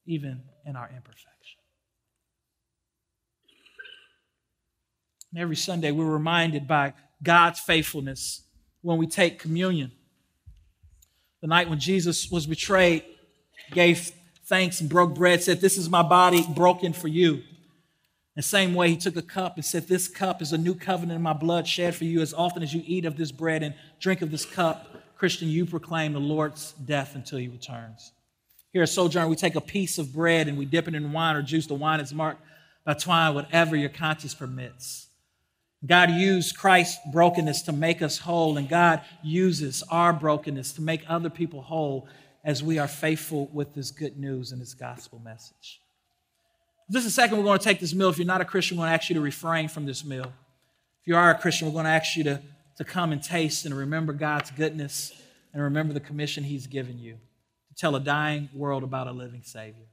even 0.06 0.43
in 0.66 0.76
our 0.76 0.89
imperfection. 0.89 1.32
And 5.34 5.41
every 5.41 5.56
Sunday, 5.56 5.91
we're 5.91 6.06
reminded 6.06 6.68
by 6.68 6.93
God's 7.22 7.60
faithfulness 7.60 8.43
when 8.82 9.00
we 9.00 9.08
take 9.08 9.39
communion. 9.39 9.91
The 11.41 11.48
night 11.48 11.68
when 11.68 11.80
Jesus 11.80 12.30
was 12.30 12.46
betrayed, 12.46 13.04
gave 13.72 14.12
thanks 14.46 14.82
and 14.82 14.89
broke 14.89 15.16
bread, 15.16 15.43
said, 15.43 15.62
This 15.62 15.78
is 15.78 15.89
my 15.89 16.02
body 16.02 16.46
broken 16.56 16.93
for 16.93 17.08
you. 17.08 17.43
The 18.36 18.41
same 18.41 18.74
way, 18.74 18.89
he 18.89 18.98
took 18.98 19.16
a 19.16 19.22
cup 19.22 19.56
and 19.56 19.64
said, 19.64 19.88
This 19.88 20.08
cup 20.08 20.41
is 20.41 20.52
a 20.52 20.58
new 20.58 20.76
covenant 20.76 21.16
in 21.16 21.22
my 21.22 21.34
blood 21.34 21.68
shed 21.68 21.96
for 21.96 22.04
you. 22.04 22.22
As 22.22 22.34
often 22.34 22.64
as 22.64 22.74
you 22.74 22.84
eat 22.86 23.06
of 23.06 23.16
this 23.16 23.32
bread 23.32 23.64
and 23.64 23.76
drink 24.00 24.22
of 24.22 24.32
this 24.32 24.46
cup, 24.46 24.91
Christian, 25.18 25.48
you 25.48 25.66
proclaim 25.66 26.14
the 26.14 26.20
Lord's 26.20 26.74
death 26.74 27.16
until 27.16 27.39
he 27.39 27.48
returns. 27.48 28.12
Here 28.74 28.84
at 28.84 28.89
Sojourn, 28.89 29.30
we 29.30 29.38
take 29.38 29.56
a 29.56 29.62
piece 29.62 29.98
of 29.98 30.14
bread 30.14 30.50
and 30.50 30.58
we 30.58 30.66
dip 30.66 30.89
it 30.89 30.96
in 30.96 31.14
wine 31.14 31.38
or 31.38 31.41
juice. 31.41 31.66
The 31.66 31.76
wine 31.76 32.02
is 32.02 32.14
marked 32.14 32.41
by 32.84 32.93
twine, 32.93 33.34
whatever 33.34 33.76
your 33.78 33.89
conscience 33.89 34.36
permits. 34.36 35.08
God 35.86 36.12
used 36.12 36.58
Christ's 36.58 37.00
brokenness 37.12 37.62
to 37.64 37.72
make 37.72 38.02
us 38.02 38.18
whole, 38.18 38.58
and 38.58 38.68
God 38.68 39.02
uses 39.24 39.84
our 39.89 40.12
brokenness 40.12 40.74
to 40.74 40.82
make 40.82 41.04
other 41.08 41.30
people 41.30 41.62
whole 41.62 42.08
as 42.46 42.64
we 42.64 42.78
are 42.78 42.88
faithful 42.88 43.50
with 43.52 43.74
this 43.74 43.89
good 43.89 44.18
news 44.18 44.52
and 44.52 44.62
this 44.62 44.76
gospel 44.76 45.20
message. 45.20 45.82
Just 46.91 47.08
a 47.08 47.10
second, 47.10 47.39
we're 47.39 47.43
going 47.43 47.58
to 47.58 47.64
take 47.64 47.80
this 47.80 47.96
meal. 47.96 48.10
If 48.10 48.20
you're 48.20 48.28
not 48.28 48.39
a 48.39 48.46
Christian, 48.46 48.78
we're 48.78 48.84
going 48.84 48.91
to 48.91 49.02
ask 49.02 49.10
you 49.10 49.16
to 49.16 49.22
refrain 49.22 49.68
from 49.68 49.88
this 49.88 50.06
meal. 50.06 50.32
If 51.02 51.08
you 51.08 51.16
are 51.16 51.32
a 51.32 51.38
Christian, 51.38 51.68
we're 51.68 51.74
going 51.74 51.86
to 51.86 51.91
ask 51.91 52.16
you 52.16 52.24
to, 52.26 52.41
to 52.78 52.84
come 52.84 53.12
and 53.12 53.22
taste 53.22 53.66
and 53.66 53.76
remember 53.76 54.14
God's 54.14 54.52
goodness 54.52 55.12
and 55.52 55.64
remember 55.64 55.93
the 55.93 56.00
commission 56.00 56.43
He's 56.43 56.68
given 56.68 57.00
you 57.00 57.14
to 57.14 57.76
tell 57.76 57.96
a 57.96 58.00
dying 58.00 58.50
world 58.54 58.84
about 58.84 59.08
a 59.08 59.12
living 59.12 59.41
Savior. 59.43 59.88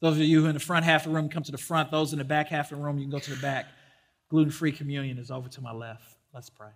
Those 0.00 0.14
of 0.14 0.22
you 0.22 0.42
who 0.42 0.46
in 0.46 0.54
the 0.54 0.60
front 0.60 0.84
half 0.84 1.04
of 1.06 1.12
the 1.12 1.16
room 1.16 1.28
come 1.28 1.42
to 1.42 1.52
the 1.52 1.58
front. 1.58 1.90
Those 1.90 2.12
in 2.12 2.20
the 2.20 2.24
back 2.24 2.48
half 2.48 2.70
of 2.70 2.78
the 2.78 2.84
room, 2.84 2.98
you 2.98 3.04
can 3.04 3.10
go 3.10 3.18
to 3.18 3.30
the 3.34 3.42
back. 3.42 3.66
Gluten 4.30 4.52
free 4.52 4.72
communion 4.72 5.18
is 5.18 5.30
over 5.30 5.48
to 5.48 5.60
my 5.60 5.72
left. 5.72 6.16
Let's 6.32 6.48
pray. 6.48 6.70